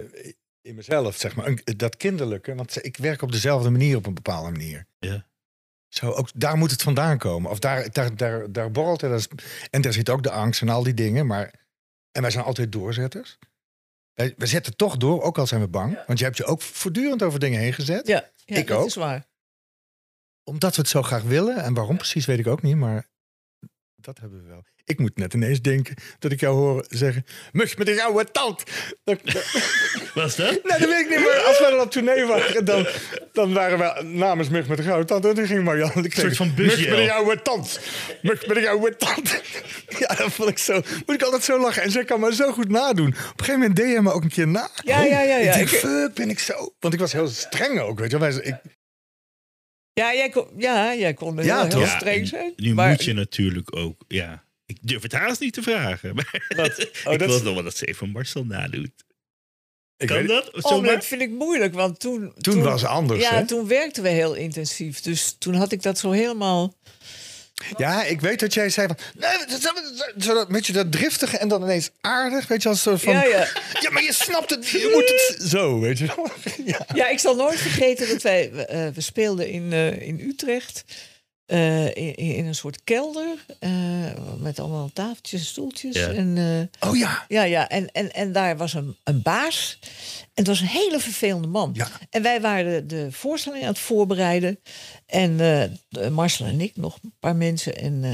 [0.61, 1.47] in mezelf, zeg maar.
[1.47, 2.55] Een- Dat kinderlijke.
[2.55, 4.87] Want ik werk op dezelfde manier op een bepaalde manier.
[4.99, 5.27] Ja.
[5.89, 7.51] Zo, ook daar moet het vandaan komen.
[7.51, 9.29] Of daar, daar, daar, daar borrelt het.
[9.71, 11.27] En daar zit ook de angst en al die dingen.
[11.27, 11.55] Maar,
[12.13, 13.39] en wij zijn altijd doorzetters.
[14.15, 15.99] Wij, we zetten toch door, ook al zijn we bang.
[16.07, 18.07] Want je hebt je ook voortdurend over dingen heen gezet.
[18.07, 18.87] Ja, ja Ik dat ook.
[18.87, 19.27] is waar.
[20.45, 21.57] Omdat we het zo graag willen.
[21.57, 22.77] En waarom precies weet ik ook niet.
[22.77, 23.07] Maar
[24.01, 24.64] dat hebben we wel.
[24.84, 27.24] Ik moet net ineens denken dat ik jou hoor zeggen...
[27.53, 28.62] Mug met een oude tand.
[29.05, 29.20] Dat,
[30.14, 30.51] Was dat?
[30.51, 31.18] Nee, dat weet ik niet.
[31.26, 32.86] Maar als wij dan op tournee waren, dan,
[33.32, 35.24] dan waren we namens Mug met de gouden tand.
[35.24, 35.90] En toen ging Marjan.
[35.94, 37.80] Een soort van busje Mug met een oude tand.
[38.22, 39.40] Mug met een oude tand.
[39.99, 40.74] Ja, dat vond ik zo.
[41.07, 41.82] Moet ik altijd zo lachen.
[41.82, 43.07] En zij kan me zo goed nadoen.
[43.09, 44.68] Op een gegeven moment deed je me ook een keer na.
[44.84, 45.53] Ja, ja, ja, ja.
[45.53, 46.72] Ik denk, Ik- fuck, ben ik zo.
[46.80, 48.28] Want ik was heel streng ook, weet je wel.
[48.32, 48.55] Wij- Ik,
[49.99, 52.53] Ja, jij kon, ja, jij kon Ja, heel, streng en zijn.
[52.57, 54.44] Nu maar, moet je natuurlijk ook, ja.
[54.66, 56.14] Ik durf het haast niet te vragen.
[56.14, 56.64] Maar Oh,
[57.12, 58.90] ik dat wil nog wel dat ze even Marcel nadoet.
[59.96, 60.64] ik Kan weet- dat?
[60.64, 62.32] Oh, dat vind ik moeilijk, want toen...
[62.40, 63.46] Toen was het anders, Ja, hè?
[63.46, 65.01] toen werkten we heel intensief.
[65.01, 66.74] Dus toen had ik dat zo helemaal...
[67.77, 68.97] Ja, ik weet dat jij zei van...
[69.15, 69.31] Nee,
[70.67, 72.47] je, dat driftige en dan ineens aardig.
[72.47, 73.13] Weet je, als soort van...
[73.13, 73.47] Ja, ja.
[73.81, 74.69] Ja, maar je snapt het.
[74.69, 76.31] Je moet het zo, weet je wel.
[76.65, 76.87] Ja.
[76.95, 78.51] Ja, ik zal nooit vergeten dat wij...
[78.53, 80.85] eh, we speelden in, eh, in Utrecht...
[81.49, 83.44] eh, in, in een soort kelder.
[83.59, 83.70] eh,
[84.38, 85.94] met allemaal tafeltjes en stoeltjes.
[85.96, 86.09] Ja.
[86.09, 86.36] En,
[86.80, 87.24] eh, Oh ja.
[87.28, 87.68] ja, ja.
[87.68, 89.78] En, en, en daar was een, een baas.
[90.22, 91.70] En het was een hele vervelende man.
[91.74, 91.88] Ja.
[92.11, 94.59] En wij waren de voorstelling aan het voorbereiden.
[95.07, 97.76] En de- Marcel en ik, nog een paar mensen.
[97.76, 98.05] En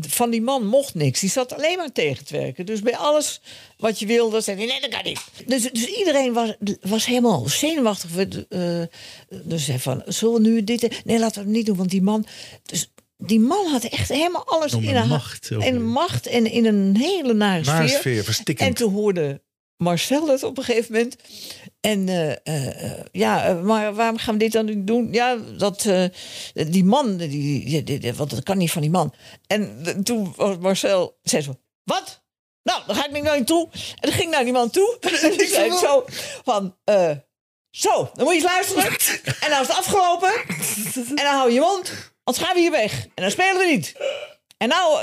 [0.00, 1.20] van die man mocht niks.
[1.20, 2.66] Die zat alleen maar tegen te werken.
[2.66, 3.40] Dus bij alles
[3.76, 5.20] wat je wilde, zei hij, nee, dat kan niet.
[5.46, 8.10] Dus, dus iedereen was, was helemaal zenuwachtig.
[8.10, 11.04] We, eh, dus zei van, zullen we nu dit...
[11.04, 12.26] Nee, laten we het niet doen, want die man...
[12.62, 16.66] Dus die man had echt helemaal alles Om in een macht En macht en in
[16.66, 17.88] een hele nare sfeer.
[17.88, 18.68] sfeer, verstikkend.
[18.68, 19.42] En toen hoorde
[19.76, 21.16] Marcel het op een gegeven moment.
[21.84, 25.08] En eh, eh, eh, ja, maar waarom gaan we dit dan niet doen?
[25.12, 26.04] Ja, dat eh,
[26.52, 27.28] die man, die,
[27.64, 29.14] die, die- die- want dat kan niet van die man.
[29.46, 32.22] En toen was Marcel, zei zo, wat?
[32.62, 33.68] Nou, dan ga ik naar je toe.
[33.72, 34.96] En dan ging naar die man toe.
[35.22, 36.04] En die zei zo
[36.44, 37.10] van, eh,
[37.70, 38.84] zo, dan moet je eens luisteren.
[39.40, 40.32] En dan is het afgelopen.
[40.94, 41.92] En dan hou je mond,
[42.24, 43.04] anders gaan we hier weg.
[43.04, 43.92] En dan spelen we niet.
[44.58, 44.98] En nou,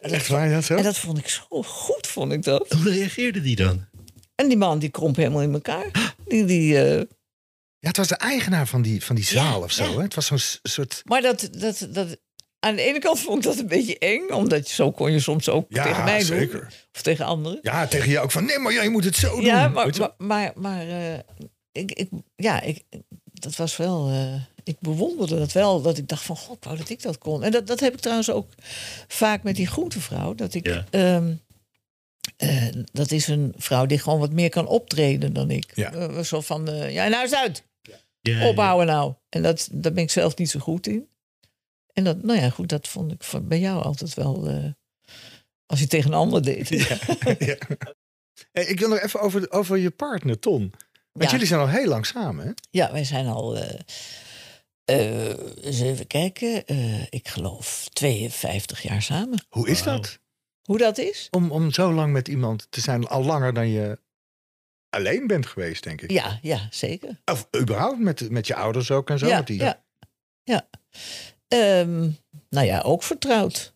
[0.00, 0.74] Echt waar, ja, zo?
[0.76, 2.72] en dat vond ik zo goed, vond ik dat.
[2.72, 3.86] Hoe reageerde die dan?
[4.40, 6.14] En die man die kromp helemaal in elkaar.
[6.26, 6.96] Die, die, eh,
[7.78, 9.84] Ja, het was de eigenaar van die, van die zaal Ja, of zo.
[9.84, 9.90] ja.
[9.96, 10.02] Hè?
[10.02, 11.02] Het was zo'n soort...
[11.04, 12.16] maar dat, dat, dat,
[12.60, 14.28] aan de ene kant vond ik dat een beetje eng.
[14.30, 16.62] Omdat je, zo kon je soms ook Ja, tegen mij doen.
[16.94, 17.58] Of tegen anderen.
[17.62, 18.44] Ja, tegen jou ook van...
[18.44, 19.44] Nee, maar jij moet het zo doen.
[19.44, 21.18] Ja, maar, Weet je maar, maar, maar, eh,
[21.72, 22.82] ik, ik, ja, ik,
[23.32, 24.08] dat was wel...
[24.08, 24.34] eh,
[24.64, 25.82] ik bewonderde dat wel.
[25.82, 27.42] Dat ik dacht van, god, wou dat ik dat kon.
[27.42, 28.48] En dat, dat heb ik trouwens ook
[29.08, 30.34] vaak met die groentevrouw.
[30.34, 30.66] Dat ik...
[30.66, 30.84] Ja.
[32.36, 35.72] Eh, dat is een vrouw die gewoon wat meer kan optreden dan ik.
[35.74, 35.92] Ja.
[35.92, 37.62] Eh, zo van, eh, ja, nou is het uit.
[38.20, 39.14] Ja, ophouden nou.
[39.28, 41.08] En dat, daar ben ik zelf niet zo goed in.
[41.92, 44.48] En dat, nou ja, goed, dat vond ik van, bij jou altijd wel.
[44.48, 44.64] eh,
[45.66, 46.68] als je tegen een ander deed.
[46.88, 46.98] Ja,
[47.38, 47.56] ja.
[48.52, 50.72] Hey, ik wil nog even over, over je partner, Ton.
[51.12, 51.30] Want Ja.
[51.30, 52.92] jullie zijn al heel lang samen, hè?
[52.92, 53.56] wij zijn al.
[53.58, 53.78] eh,
[54.84, 56.66] eh, eens even kijken.
[56.66, 59.44] eh, ik geloof 52 jaar samen.
[59.48, 60.18] Hoe is dat?
[60.68, 61.28] Hoe dat is?
[61.30, 63.98] Om, om zo lang met iemand te zijn, al langer dan je
[64.88, 66.10] alleen bent geweest, denk ik.
[66.10, 67.20] Ja, ja, zeker.
[67.24, 69.26] Of überhaupt met, met je ouders ook en zo.
[69.26, 69.58] ja, met die...
[69.58, 69.84] ja,
[70.42, 70.68] ja.
[71.48, 72.10] Ehm,
[72.48, 73.74] nou ja, ook vertrouwd.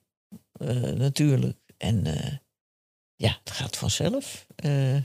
[0.53, 1.59] eh, natuurlijk.
[1.77, 2.37] En eh,
[3.17, 4.47] ja, het gaat vanzelf.
[4.57, 4.97] Eh,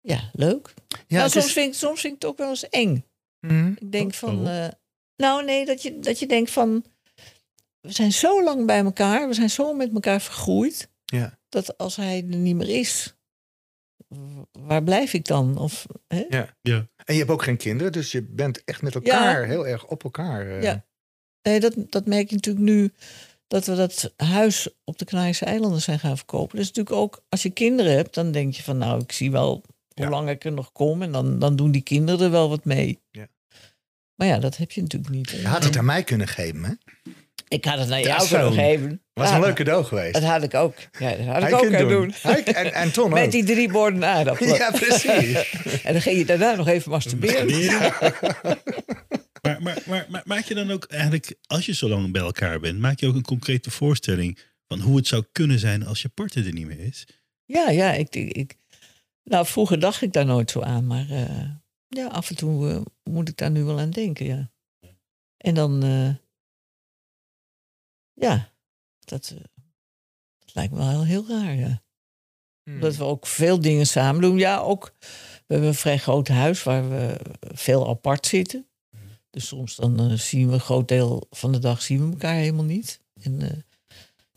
[0.00, 0.74] ja, leuk.
[1.06, 3.04] Ja, nou, soms, is- vind ik, soms vind ik het ook wel eens eng.
[3.46, 3.72] Mhm.
[3.78, 4.46] Ik denk Oh, van.
[4.48, 4.68] oh.
[5.16, 6.84] nou, nee, dat je, dat je denkt van.
[7.80, 10.90] We zijn zo lang bij elkaar, we zijn zo met elkaar vergroeid.
[11.04, 11.38] Ja.
[11.48, 13.16] Dat als hij er niet meer is,
[14.52, 15.58] waar blijf ik dan?
[15.58, 16.24] Of, hè?
[16.28, 16.56] Ja.
[16.62, 16.88] Ja.
[17.04, 20.04] En je hebt ook geen kinderen, dus je bent echt met elkaar heel erg op
[20.04, 20.46] elkaar.
[20.50, 20.62] eh.
[20.62, 20.86] Ja.
[21.42, 22.92] Nee, dat, dat merk je natuurlijk nu
[23.46, 26.56] dat we dat huis op de Canarische eilanden zijn gaan verkopen.
[26.56, 29.50] Dus natuurlijk ook als je kinderen hebt, dan denk je van nou, ik zie wel
[29.94, 30.08] hoe Ja.
[30.10, 31.02] lang ik er nog kom.
[31.02, 33.02] En dan, dan doen die kinderen er wel wat mee.
[33.10, 33.28] Ja.
[34.14, 35.30] Maar ja, dat heb je natuurlijk niet.
[35.30, 36.72] Je had het aan mij kunnen geven, hè?
[37.48, 38.36] Ik had het naar jou zo.
[38.36, 39.02] kunnen geven.
[39.12, 40.12] Was een leuk cadeau geweest.
[40.14, 40.74] Dat had ik ook.
[40.98, 42.12] Ja, dat had ik ook kunnen doen.
[42.22, 43.12] Hij- en, en Ton ook.
[43.18, 44.56] Met die drie borden aardappelen.
[44.64, 45.52] Ja, precies.
[45.84, 47.46] En dan ging je daarna nog even masturberen.
[49.42, 52.60] Maar, maar, maar, maar maak je dan ook eigenlijk, als je zo lang bij elkaar
[52.60, 56.08] bent, maak je ook een concrete voorstelling van hoe het zou kunnen zijn als je
[56.08, 57.06] partner er niet meer is?
[57.44, 57.92] Ja, ja.
[57.92, 58.54] Ik, ik,
[59.24, 60.86] nou, vroeger dacht ik daar nooit zo aan.
[60.86, 61.48] Maar eh,
[61.88, 62.80] ja, af en toe eh,
[63.12, 64.50] moet ik daar nu wel aan denken, ja.
[65.36, 65.82] En dan...
[68.18, 68.52] ja,
[69.00, 69.44] dat, eh,
[70.38, 71.82] dat lijkt me wel heel raar, ja.
[72.62, 72.80] Hmm.
[72.80, 74.38] Dat we ook veel dingen samen doen.
[74.38, 74.94] Ja, ook...
[75.46, 78.66] We hebben een vrij groot huis waar we veel apart zitten.
[79.30, 82.34] Dus soms dan eh, zien we een groot deel van de dag zien we elkaar
[82.34, 83.00] helemaal niet.
[83.22, 83.56] En eh,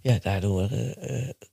[0.01, 0.69] ja, daardoor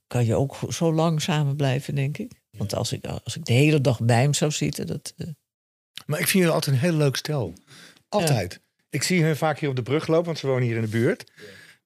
[0.07, 2.33] kan je ook zo lang samen blijven, denk ik.
[2.51, 5.15] Want als ik, als ik de hele dag bij hem zou zitten, dat...
[6.07, 7.53] Maar ik vind jullie altijd een heel leuk stel.
[8.09, 8.61] Altijd.
[8.91, 10.89] Ik zie hun vaak hier op de brug lopen, want ze wonen hier in de
[10.89, 11.25] buurt.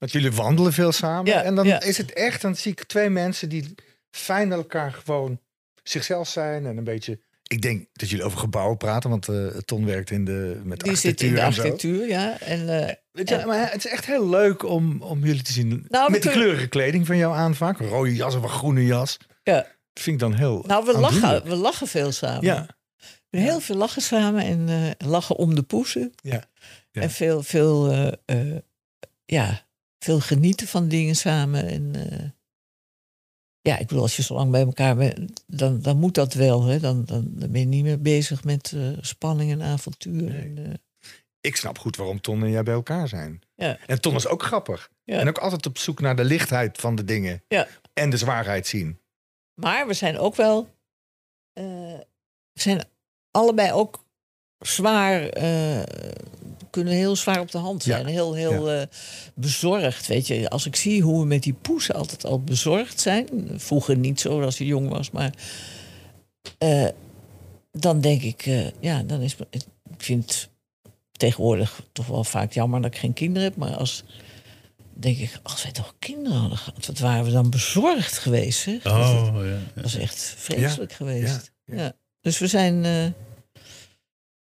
[0.02, 1.32] Want jullie wandelen veel samen.
[1.32, 1.80] Ja, en dan ja.
[1.82, 3.74] is het echt, dan zie ik twee mensen die
[4.10, 5.40] fijn met elkaar gewoon
[5.82, 6.66] zichzelf zijn.
[6.66, 10.24] En een beetje, ik denk dat jullie over gebouwen praten, want eh Ton werkt in
[10.24, 12.40] de, met die zit in de architectuur, ja.
[12.40, 12.66] En,
[13.12, 15.84] Weet je, maar het is echt heel leuk om, om jullie te zien.
[15.88, 17.78] Nou, met kunnen- kleurige kleding van jou aan vaak.
[17.78, 19.16] Rode jas of een groene jas.
[19.42, 19.66] ja.
[19.92, 21.22] Dat vind ik dan heel Nou, we aandoenlijk.
[21.22, 22.44] lachen, we lachen veel samen.
[22.44, 22.66] Ja,
[23.30, 26.12] We heel veel lachen samen en eh, lachen om de poesen.
[26.22, 26.44] ja.
[26.90, 27.00] Ja.
[27.02, 27.92] En veel, veel,
[29.24, 29.66] ja,
[30.02, 31.68] veel genieten van dingen samen.
[31.68, 32.28] En eh,
[33.60, 36.64] ja, ik bedoel, als je zo lang bij elkaar bent, dan, dan moet dat wel.
[36.64, 36.80] Hè?
[36.80, 40.22] Dan, dan, dan ben je niet meer bezig met eh, spanning en avontuur.
[40.22, 40.40] Nee.
[40.40, 40.74] En, eh,
[41.40, 43.40] Ik snap goed waarom Ton en jij bij elkaar zijn.
[43.54, 43.78] Ja.
[43.86, 44.90] En Ton is ook grappig.
[45.04, 45.18] Ja.
[45.18, 47.42] En ook altijd op zoek naar de lichtheid van de dingen.
[47.48, 47.68] Ja.
[47.92, 49.00] En de zwaarheid zien.
[49.54, 50.74] maar we zijn ook wel,
[51.52, 52.84] we zijn
[53.30, 54.04] allebei ook
[54.58, 55.28] zwaar,
[56.72, 58.06] kunnen heel zwaar op de hand zijn.
[58.06, 58.12] Ja.
[58.12, 58.82] Heel, heel eh,
[59.34, 60.48] bezorgd, weet je.
[60.50, 63.28] Als ik zie hoe we met die poesen altijd al bezorgd zijn.
[63.56, 65.32] Vroeger niet zo als je jong was, maar...
[66.58, 66.86] eh,
[67.72, 69.36] dan denk ik, eh, ja, dan is...
[69.50, 69.62] Ik
[69.98, 70.48] vind het
[71.12, 73.56] tegenwoordig toch wel vaak jammer dat ik geen kinderen heb.
[73.56, 74.04] Maar als...
[74.94, 78.78] Denk ik, als wij toch kinderen hadden gehad, wat waren we dan bezorgd geweest, hè?
[78.82, 79.58] Dat, Oh, ja.
[79.74, 81.52] dat is echt vreselijk geweest.
[81.64, 81.76] ja.
[81.76, 83.04] Ja, Dus we zijn, eh,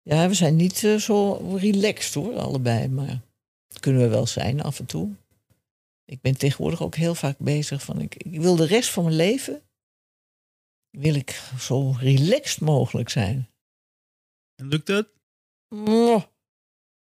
[0.09, 2.89] ja, we zijn niet eh, zo relaxed hoor, allebei.
[2.89, 3.21] Maar
[3.69, 5.15] dat kunnen we wel zijn af en toe.
[6.05, 9.17] Ik ben tegenwoordig ook heel vaak bezig van, ik, ik wil de rest van mijn
[9.17, 9.63] leven,
[10.91, 13.49] wil ik zo relaxed mogelijk zijn.
[14.55, 15.09] En lukt dat?
[15.69, 16.23] Mwah.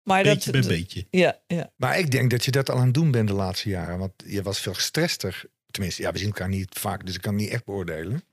[0.03, 1.07] Maar Beetje bij dat, beetje.
[1.11, 1.73] ja, ja.
[1.77, 3.99] Maar ik denk dat je dat al aan het doen bent de laatste jaren.
[3.99, 5.45] Want je was veel gestrester.
[5.71, 8.25] Tenminste, ja, we zien elkaar niet vaak, dus ik kan het niet echt beoordelen.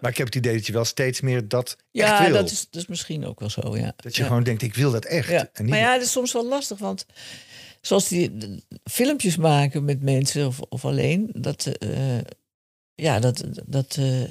[0.00, 2.32] Maar ik heb het idee dat je wel steeds meer dat echt ja wil.
[2.32, 3.92] dat, is, dat is misschien ook wel zo, ja.
[3.96, 4.28] Dat je Ja.
[4.28, 5.28] gewoon denkt, ik wil dat echt.
[5.28, 5.38] Ja.
[5.52, 7.06] En niet Maar ja, het is soms wel lastig, want
[7.80, 12.18] zoals die de- filmpjes maken met mensen of, of alleen, dat, eh,
[12.94, 14.22] ja, dat, dat, eh,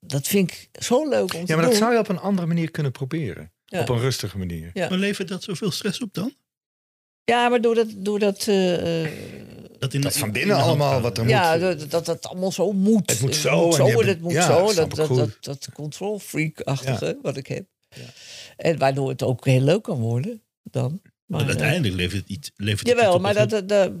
[0.00, 1.74] dat vind ik zo leuk om te ja, maar dat doen.
[1.80, 3.50] zou je op een andere manier kunnen proberen.
[3.64, 3.80] Ja.
[3.80, 4.70] Op een rustige manier.
[4.74, 4.88] Ja.
[4.88, 6.32] Maar levert dat zoveel stress op dan?
[7.24, 9.10] Ja, maar doordat, doordat eh, eh,
[9.78, 11.60] Dat, in, Dat van in- binnen de allemaal wat er ja, moet.
[11.60, 13.10] dat, dat dat allemaal zo moet.
[13.10, 14.74] Het moet Het zo moet en zo en het moet ja, zo.
[14.74, 15.16] Dat, dat, goed.
[15.16, 17.64] dat, dat control freak-achtige wat ik heb.
[18.56, 21.00] En waardoor het ook heel leuk kan worden dan.
[21.02, 22.50] Maar Maar, eh, uiteindelijk levert het iets.
[22.56, 23.92] Levert het Jawel, toch maar dat, dat, dat-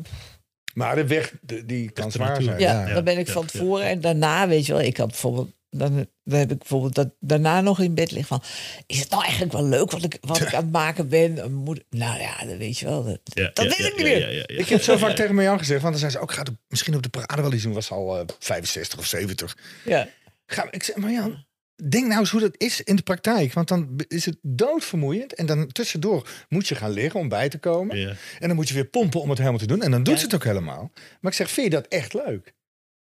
[0.74, 2.58] Maar de weg, de- die kan zwaar zijn.
[2.60, 3.48] Ja, Ja, dan ben ik ja, van ja.
[3.48, 3.84] tevoren.
[3.86, 5.50] En daarna, weet je wel, ik had bijvoorbeeld.
[5.70, 8.42] Dan, dan heb ik bijvoorbeeld dat, daarna nog in bed liggen van...
[8.86, 11.44] Is het nou eigenlijk wel leuk wat ik, wat ik aan het maken ben?
[11.44, 13.04] Een Moeder, nou ja, dat weet je wel.
[13.04, 14.20] Dat, Ja, dat ja, weet ja, ik niet ja, meer.
[14.20, 14.58] ja, ja, ja.
[14.58, 17.02] Ik heb zo vaak tegen Marjan gezegd, want dan zei ze ook, gaat misschien op
[17.02, 17.72] de parade wel iets doen.
[17.72, 19.56] Was al eh, 65 of 70.
[19.84, 20.08] Ja.
[20.46, 21.44] Ga, ik zeg, Marjan,
[21.88, 23.52] denk nou eens hoe dat is in de praktijk.
[23.52, 25.34] Want dan is het doodvermoeiend.
[25.34, 27.98] En dan tussendoor moet je gaan liggen om bij te komen.
[27.98, 28.08] Ja.
[28.38, 29.82] En dan moet je weer pompen om het helemaal te doen.
[29.82, 30.18] En dan doet Ja.
[30.20, 30.90] ze het ook helemaal.
[31.20, 32.54] Maar ik zeg, vind je dat echt leuk?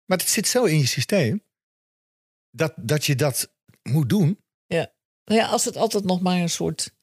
[0.06, 1.44] Maar het zit zo in je systeem.
[2.56, 3.54] Dat, dat je dat
[3.84, 4.40] moet doen.
[5.28, 6.94] Nou ja, als het altijd nog maar een soort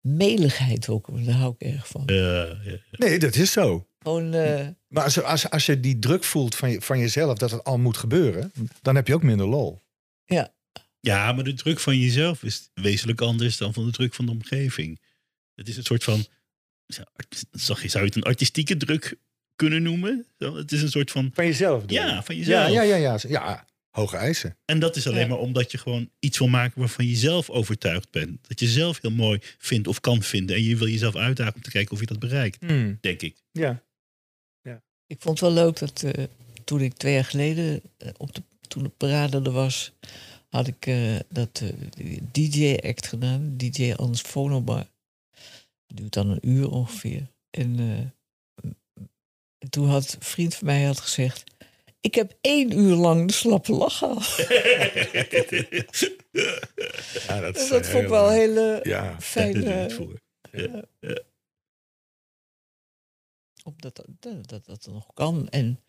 [0.00, 2.02] meligheid ook, daar hou ik erg van.
[2.06, 2.78] Ja, ja.
[2.90, 3.88] Nee, dat is zo.
[3.98, 7.50] Gewoon, eh, Maar als, als, als je die druk voelt van, je, van jezelf dat
[7.50, 9.82] het al moet gebeuren, dan heb je ook minder lol.
[11.00, 14.32] Ja, maar de druk van jezelf is wezenlijk anders dan van de druk van de
[14.32, 15.00] omgeving.
[15.54, 16.26] Het is een soort van.
[16.86, 17.06] ja,
[17.50, 19.18] Zou je zou je het een artistieke druk
[19.56, 20.26] kunnen noemen?
[20.38, 21.30] Zo, Het is een soort van.
[21.34, 21.82] Van jezelf?
[21.86, 21.92] je?
[21.92, 22.70] Ja, van jezelf.
[22.70, 23.18] ja, ja, ja, ja.
[23.28, 23.66] Ja,
[23.96, 24.56] hoge eisen.
[24.64, 25.26] En dat is alleen Ja.
[25.26, 28.48] maar omdat je gewoon iets wil maken waarvan je zelf overtuigd bent.
[28.48, 30.56] Dat je zelf heel mooi vindt of kan vinden.
[30.56, 32.68] En je wil jezelf uitdagen om te kijken of je dat bereikt,
[33.00, 33.36] denk ik.
[33.52, 33.82] Ja.
[35.06, 36.24] ik vond het wel leuk dat eh,
[36.64, 39.92] toen ik twee jaar geleden eh, op de, toen de parade er was,
[40.48, 41.62] had ik eh, dat
[42.32, 44.86] DJ-act gedaan, DJ Ans Fonobar.
[45.86, 47.26] Dat duurt dan een uur ongeveer.
[47.50, 48.68] En, eh,
[49.58, 51.44] en toen had een vriend van mij had gezegd,
[52.06, 54.36] ik heb één uur lang de slappe lach gehad.
[57.26, 59.02] ja dat, Dus dat vond ik wel heel eh, Ja.
[59.02, 59.52] Daar fijn.
[59.52, 59.62] doe
[60.52, 61.16] je eh,
[63.64, 65.48] omdat dat, dat, dat dat nog kan.
[65.48, 65.80] En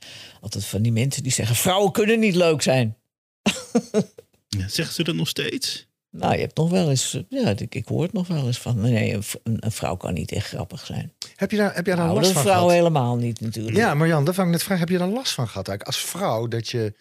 [0.42, 2.98] altijd van die mensen die zeggen: vrouwen kunnen niet leuk zijn.
[4.48, 5.87] Ja, zeggen ze dat nog steeds?
[6.18, 8.82] Nou, je hebt nog wel eens, ja, ik, ik hoor het nog wel eens van:
[8.82, 9.14] nee,
[9.44, 11.14] een, vrouw kan niet echt grappig zijn.
[11.36, 12.72] Heb je daar, heb jij daar Nou, last een van vrouw gehad?
[12.72, 13.78] helemaal niet natuurlijk.
[13.78, 14.80] Ja, Marjan, daar vang ik net vragen.
[14.84, 16.94] Heb je daar last van gehad eigenlijk als vrouw dat je,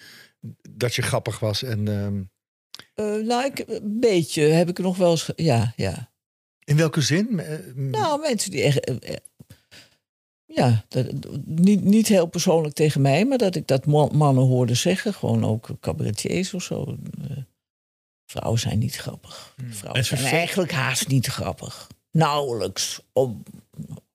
[0.70, 1.62] dat je grappig was?
[1.62, 2.22] En ehm,
[2.94, 5.30] Eh, nou, ik, een beetje heb ik nog wel eens.
[5.36, 6.10] Ja, ja.
[6.64, 7.40] in welke zin?
[7.40, 8.80] Eh, m- Nou, mensen die echt.
[8.98, 9.16] eh,
[10.44, 11.06] ja, dat,
[11.44, 15.14] niet, niet heel persoonlijk tegen mij, maar dat ik dat man- mannen hoorde zeggen.
[15.14, 16.96] Gewoon ook cabaretiers of zo.
[18.26, 19.54] Vrouwen zijn niet grappig.
[19.56, 19.72] Hmm.
[19.72, 21.86] Vrouwen zijn eigenlijk haast niet grappig.
[22.10, 23.00] Nauwelijks.
[23.12, 23.42] Om,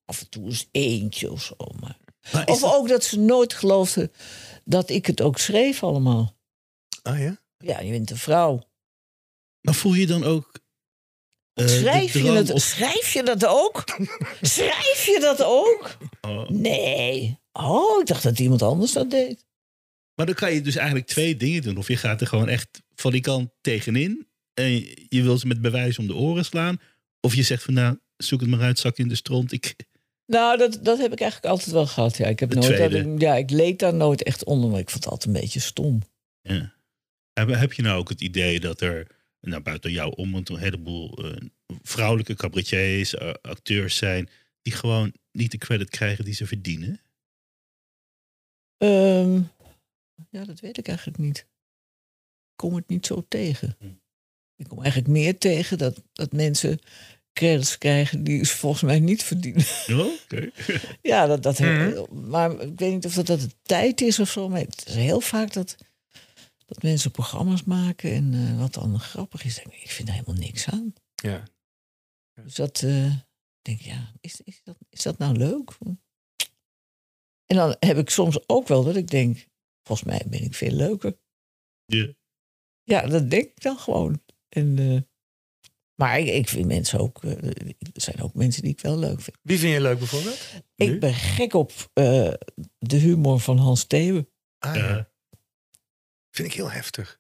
[0.05, 1.55] af en toe eens eentje of zo.
[1.79, 1.97] Maar.
[2.45, 4.11] Of dat- ook dat ze nooit geloofden
[4.65, 6.35] dat ik het ook schreef allemaal.
[7.01, 7.37] Ah ja?
[7.57, 8.61] Ja, je bent een vrouw.
[9.61, 10.59] maar voel je dan ook.
[11.53, 13.83] eh, schrijf, je of- schrijf je dat ook?
[14.41, 15.97] schrijf je dat ook?
[16.21, 16.49] Oh.
[16.49, 17.39] Nee.
[17.51, 19.45] Oh, ik dacht dat iemand anders dat deed.
[20.21, 21.77] Maar dan kan je dus eigenlijk twee dingen doen.
[21.77, 24.27] Of je gaat er gewoon echt van die kant tegenin.
[24.53, 24.71] En
[25.09, 26.79] je wil ze met bewijs om de oren slaan.
[27.19, 29.51] Of je zegt van nou, zoek het maar uit, zak in de stront.
[29.51, 29.75] Ik,
[30.25, 32.17] Nou, dat, dat heb ik eigenlijk altijd wel gehad.
[32.17, 34.89] Ja, ik, heb De nooit, dat, ja, ik leed daar nooit echt onder, maar ik
[34.89, 36.01] vond het altijd een beetje stom.
[36.41, 36.73] ja.
[37.33, 39.07] heb, heb je nou ook het idee dat er,
[39.39, 41.47] nou buiten jou om, een heleboel eh,
[41.81, 44.29] vrouwelijke cabaretiers, eh, acteurs zijn,
[44.61, 47.01] die gewoon niet de credit krijgen die ze verdienen?
[48.77, 49.41] Ehm,
[50.29, 51.37] ja, dat weet ik eigenlijk niet.
[51.37, 53.75] Ik kom het niet zo tegen.
[53.79, 53.85] Hm.
[54.55, 56.79] Ik kom eigenlijk meer tegen dat, dat mensen
[57.33, 59.65] credits krijgen die ze volgens mij niet verdienen.
[59.87, 60.51] Oh, oké.
[61.01, 62.29] Ja, dat, dat Mhm.
[62.29, 64.49] maar ik weet niet of dat, dat de tijd is of zo.
[64.49, 65.75] Maar het is heel vaak dat,
[66.65, 69.55] dat mensen programma's maken en eh, wat dan grappig is.
[69.55, 70.93] denk Ik, ik vind er helemaal niks aan.
[71.15, 71.43] Ja.
[72.43, 73.15] Dus dat eh,
[73.61, 75.77] denk ik, ja, is, is, dat, is dat nou leuk?
[77.45, 79.47] En dan heb ik soms ook wel dat ik denk,
[79.83, 81.17] volgens mij ben ik veel leuker.
[81.85, 82.13] Ja.
[82.83, 84.21] Ja, dat denk ik dan gewoon.
[84.49, 84.97] En, eh,
[85.95, 87.43] maar ik, ik vind mensen ook, eh,
[87.77, 89.37] er zijn ook mensen die ik wel leuk vind.
[89.41, 90.39] Wie vind je leuk bijvoorbeeld?
[90.75, 90.93] Nu?
[90.93, 92.33] Ik ben gek op eh,
[92.77, 94.29] de humor van Hans Theeuwen.
[94.59, 95.09] Ah, Ja.
[96.31, 97.19] Vind ik heel heftig.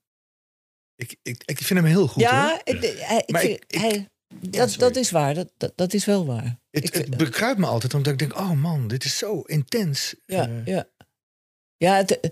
[0.95, 2.31] Ik, ik, ik vind hem heel goed hoor.
[2.31, 4.09] ja, ik, hij- ik Maar vind- ik- ik- hij-
[4.39, 5.33] dat, dat is waar.
[5.33, 6.59] Dat, dat, dat is wel waar.
[6.69, 10.15] Het, Ik het bekruipt me altijd omdat ik denk, oh man, dit is zo intens.
[10.25, 10.89] ja, ja.
[11.81, 12.31] Ja het,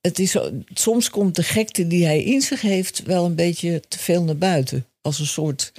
[0.00, 3.80] het is zo, soms komt de gekte die hij in zich heeft wel een beetje
[3.88, 4.86] te veel naar buiten.
[5.00, 5.72] Als een soort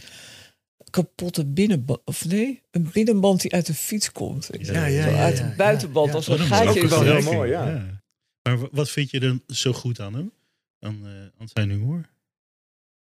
[0.89, 1.99] kapotte binnenband.
[2.05, 4.49] Of nee, een binnenband die uit de fiets komt.
[4.59, 6.13] Ja, ja, Zo ja, uit de buitenband ja.
[6.15, 6.69] als een gaatje.
[6.69, 7.99] ook in wel heel mooi, ja.
[8.41, 10.31] Maar wa- wat vind je dan zo goed aan hem?
[10.79, 11.11] Aan, eh,
[11.41, 12.09] aan zijn humor?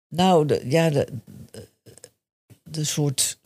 [0.09, 1.07] Nou, de, ja, de,
[2.63, 3.39] de soort,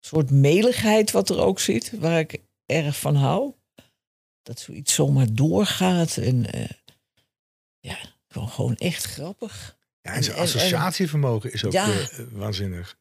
[0.00, 3.52] soort meligheid wat er ook zit, waar ik erg van hou.
[4.48, 6.64] Dat zoiets zomaar doorgaat en eh,
[7.80, 7.96] ja,
[8.28, 9.76] gewoon, gewoon echt grappig.
[10.02, 11.86] Ja, en zijn En- en- en- associatievermogen is ook Ja.
[11.92, 12.96] eh, waanzinnig.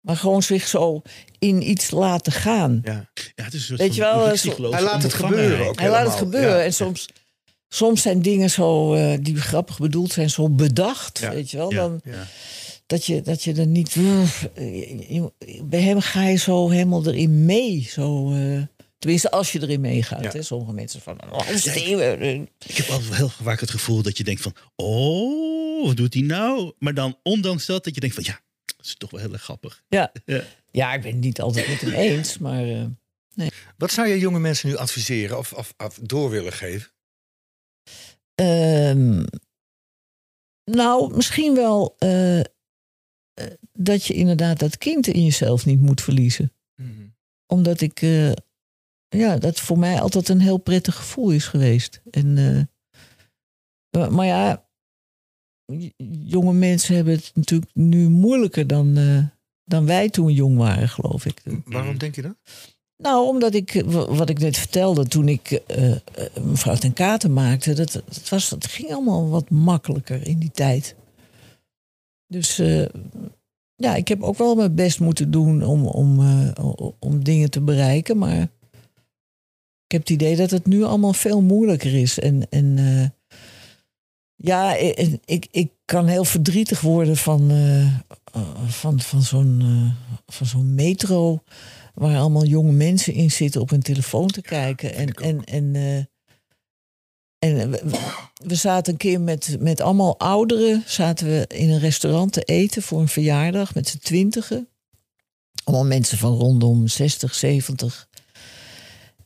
[0.00, 1.02] Maar gewoon zich zo
[1.38, 2.80] in iets laten gaan.
[2.84, 3.10] Ja.
[3.34, 5.78] Ja, het is een soort Weet je wel, rukzichtloze Hij laat het gebeuren ook.
[5.80, 6.56] Hij laat het gebeuren.
[6.58, 6.62] ja.
[6.64, 7.08] En soms,
[7.68, 11.18] soms zijn dingen zo, eh, die grappig bedoeld zijn, zo bedacht.
[11.18, 11.70] Ja, Weet je wel?
[11.72, 11.76] ja.
[11.76, 12.26] Dan, Ja.
[12.86, 13.94] dat je, dat je er niet.
[15.64, 17.86] bij hem ga je zo helemaal erin mee.
[17.90, 18.62] Zo, eh,
[19.02, 20.22] tenminste, als je erin meegaat.
[20.22, 20.30] Ja.
[20.30, 20.42] Hè?
[20.42, 21.32] Sommige mensen van.
[21.32, 21.48] Oh,
[22.58, 24.54] Ik heb altijd heel vaak het gevoel dat je denkt van...
[24.76, 26.72] Oh, wat doet hij nou?
[26.78, 28.24] Maar dan ondanks dat, dat je denkt van...
[28.26, 28.40] Ja,
[28.76, 29.82] dat is toch wel heel erg grappig.
[29.88, 30.12] ja.
[30.24, 30.42] Ja.
[30.70, 32.38] ja, ik ben het niet altijd met hem eens.
[32.38, 32.86] Maar eh,
[33.76, 36.90] Wat zou je jonge mensen nu adviseren of, of, of door willen geven?
[38.34, 39.24] ehm,
[40.64, 42.44] nou, misschien wel eh, eh,
[43.72, 46.52] dat je inderdaad dat kind in jezelf niet moet verliezen.
[47.46, 48.32] omdat ik, eh,
[49.18, 52.02] ja, dat voor mij altijd een heel prettig gevoel is geweest.
[52.10, 52.38] En,
[53.90, 54.66] eh, maar ja,
[56.24, 59.24] jonge mensen hebben het natuurlijk nu moeilijker dan, eh,
[59.64, 61.42] dan wij toen jong waren, geloof ik.
[61.64, 62.34] Waarom denk je dat?
[62.96, 65.96] Nou, omdat ik, wa- wat ik net vertelde, toen ik eh,
[66.42, 70.94] mevrouw ten Katen maakte, dat, dat, was, dat ging allemaal wat makkelijker in die tijd.
[72.26, 72.56] Dus
[73.74, 76.20] ja, ik heb ook wel mijn best moeten doen om, om,
[76.98, 78.48] om dingen te bereiken, maar
[79.92, 82.18] ik heb het idee dat het nu allemaal veel moeilijker is.
[82.18, 83.34] En, en eh,
[84.34, 89.62] ja, ik, ik, ik kan heel verdrietig worden van, eh, eh, van, van zo'n
[90.26, 91.42] van zo'n metro
[91.94, 94.94] waar allemaal jonge mensen in zitten op hun telefoon te kijken.
[94.94, 95.74] En, en, en,
[97.38, 97.70] en
[98.34, 102.82] we zaten een keer met, met allemaal ouderen zaten we in een restaurant te eten
[102.82, 104.68] voor een verjaardag met z'n twintigen.
[105.64, 108.10] Allemaal mensen van rondom 60, 70.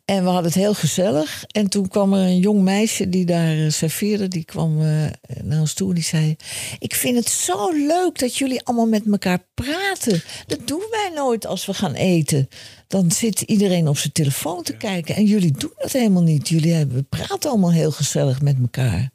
[0.06, 1.44] En we hadden het heel gezellig.
[1.46, 4.28] En toen kwam er een jong meisje die daar eh, serveerde.
[4.28, 5.06] Die kwam eh,
[5.42, 6.36] naar ons toe en die zei...
[6.78, 10.22] Ik vind het zo leuk dat jullie allemaal met elkaar praten.
[10.46, 12.48] Dat doen wij nooit als we gaan eten.
[12.86, 15.14] Dan zit iedereen op zijn telefoon te kijken.
[15.14, 16.48] En jullie doen dat helemaal niet.
[16.48, 19.10] Jullie hebben, praten allemaal heel gezellig met elkaar.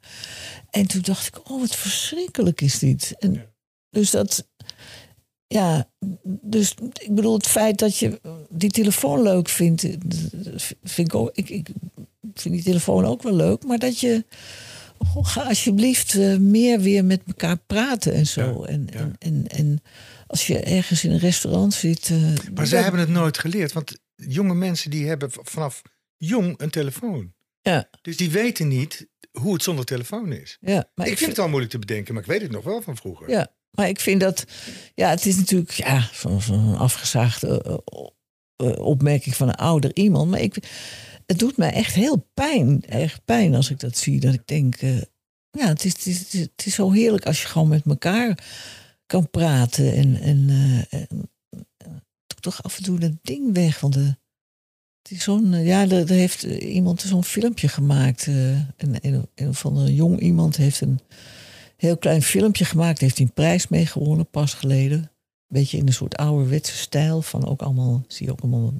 [0.69, 3.15] En toen dacht ik, oh wat verschrikkelijk is dit.
[3.19, 3.45] En
[3.89, 4.49] Dus dat...
[5.53, 5.89] Ja,
[6.41, 9.91] dus ik bedoel, het feit dat je die telefoon leuk vindt, eh,
[10.83, 11.29] vind ik ook.
[11.33, 11.69] Ik, ik
[12.33, 14.25] vind die telefoon ook wel leuk, maar dat je.
[14.97, 18.41] oh, ga alsjeblieft eh, meer weer met elkaar praten en zo.
[18.61, 18.99] Ja, en, ja.
[18.99, 19.81] En, en, en
[20.27, 22.09] als je ergens in een restaurant zit.
[22.09, 23.73] eh, Maar dat- zij hebben het nooit geleerd.
[23.73, 25.81] Want jonge mensen die hebben vanaf
[26.17, 27.33] jong een telefoon.
[27.61, 30.57] Ja, Dus die weten niet hoe het zonder telefoon is.
[30.61, 32.81] ja, maar ik vind het wel moeilijk te bedenken, maar ik weet het nog wel
[32.81, 33.29] van vroeger.
[33.29, 34.45] Ja, maar ik vind dat.
[34.95, 36.09] Ja, het is natuurlijk ja,
[36.39, 37.77] zo'n afgezaagde eh,
[38.69, 40.29] eh, opmerking van een ouder iemand.
[40.29, 40.55] Maar ik,
[41.25, 42.83] het doet mij echt heel pijn.
[42.85, 44.19] Echt pijn als ik dat zie.
[44.19, 44.75] Dat ik denk.
[44.75, 45.01] eh,
[45.51, 48.43] ja, het is, het, is, het, is, zo heerlijk als je gewoon met elkaar
[49.05, 49.93] kan praten.
[49.93, 50.21] En.
[50.21, 51.29] en, eh, en
[52.41, 53.79] toch af en toe dat ding weg.
[53.79, 54.15] Want de,
[55.01, 55.53] het is zo'n.
[55.53, 58.27] eh, ja, er, heeft eh, iemand zo'n filmpje gemaakt.
[58.27, 60.99] eh, een, een, een van een jong iemand heeft een
[61.81, 62.99] heel klein filmpje gemaakt.
[62.99, 64.97] Heeft hij een prijs mee gewonnen, pas geleden.
[64.97, 67.21] Een beetje in een soort ouderwetse stijl.
[67.21, 68.73] Van ook allemaal, zie je ook allemaal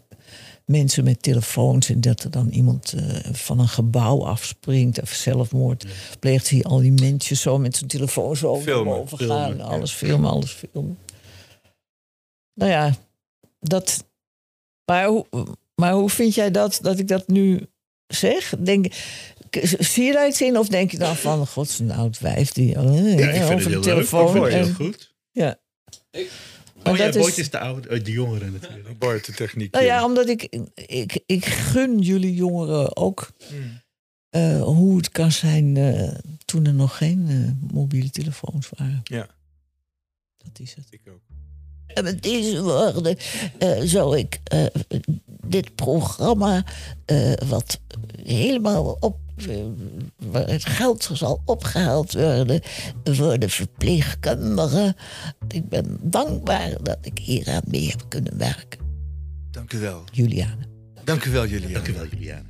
[0.66, 1.89] mensen met telefoons.
[1.89, 5.02] En dat er dan iemand eh, van een gebouw afspringt.
[5.02, 5.86] Of zelfmoord
[6.20, 6.45] pleegt.
[6.45, 9.47] Zie je al die mensen zo met zijn telefoon zo Filmen, over gaan.
[9.47, 10.97] filmen, Alles filmen, alles filmen.
[12.54, 12.93] Nou ja,
[13.60, 14.06] dat...
[14.86, 15.26] Maar hoe,
[15.76, 17.68] maar hoe vind jij dat, dat ik dat nu
[18.08, 18.54] zeg?
[18.60, 18.93] Denk,
[19.80, 20.58] zie je daar iets in?
[20.58, 23.70] Of denk je dan van, god, zo'n oud wijf die eh, Ja, ik over het
[23.74, 24.34] de telefoon.
[24.34, 24.43] leuk.
[24.43, 25.14] Ik vind het en- heel goed.
[25.32, 25.60] ja.
[26.84, 28.99] Oh ja, dat is- de, oude, eh, de jongere natuurlijk.
[28.99, 29.74] Bart, de techniek.
[29.74, 30.43] Nou ja, omdat ik,
[30.76, 33.82] ik, ik gun jullie jongeren ook Hmm.
[34.30, 36.12] eh, hoe het kan zijn eh,
[36.45, 39.02] toen er nog geen eh, mobiele telefoons waren.
[39.04, 39.28] Ja.
[40.38, 40.86] Dat is het.
[40.89, 41.20] Ik ook.
[41.88, 43.18] En met deze woorden
[43.58, 44.66] eh, zou ik eh,
[45.45, 46.64] dit programma,
[47.06, 47.80] eh, wat
[48.24, 49.20] helemaal op.
[49.47, 49.65] eh,
[50.17, 52.61] waar het geld zal opgehaald worden
[53.03, 54.95] voor de verpleegkundigen.
[55.47, 58.79] Ik ben dankbaar dat ik hier aan mee heb kunnen werken.
[59.51, 60.03] Dank u wel.
[60.11, 60.69] Juliane.
[61.03, 61.73] Dank u wel, Julian.
[61.73, 62.49] Dank u wel, Juliane.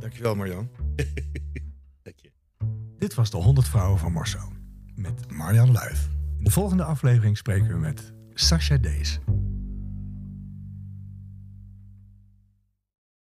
[0.00, 0.68] Dank u wel, Marjan.
[2.02, 2.30] Dank je.
[2.98, 4.52] Dit was de 100 Vrouwen van Marceau
[4.94, 6.08] met Marjan Luif.
[6.38, 9.18] In de volgende aflevering spreken we met Sascha Dees.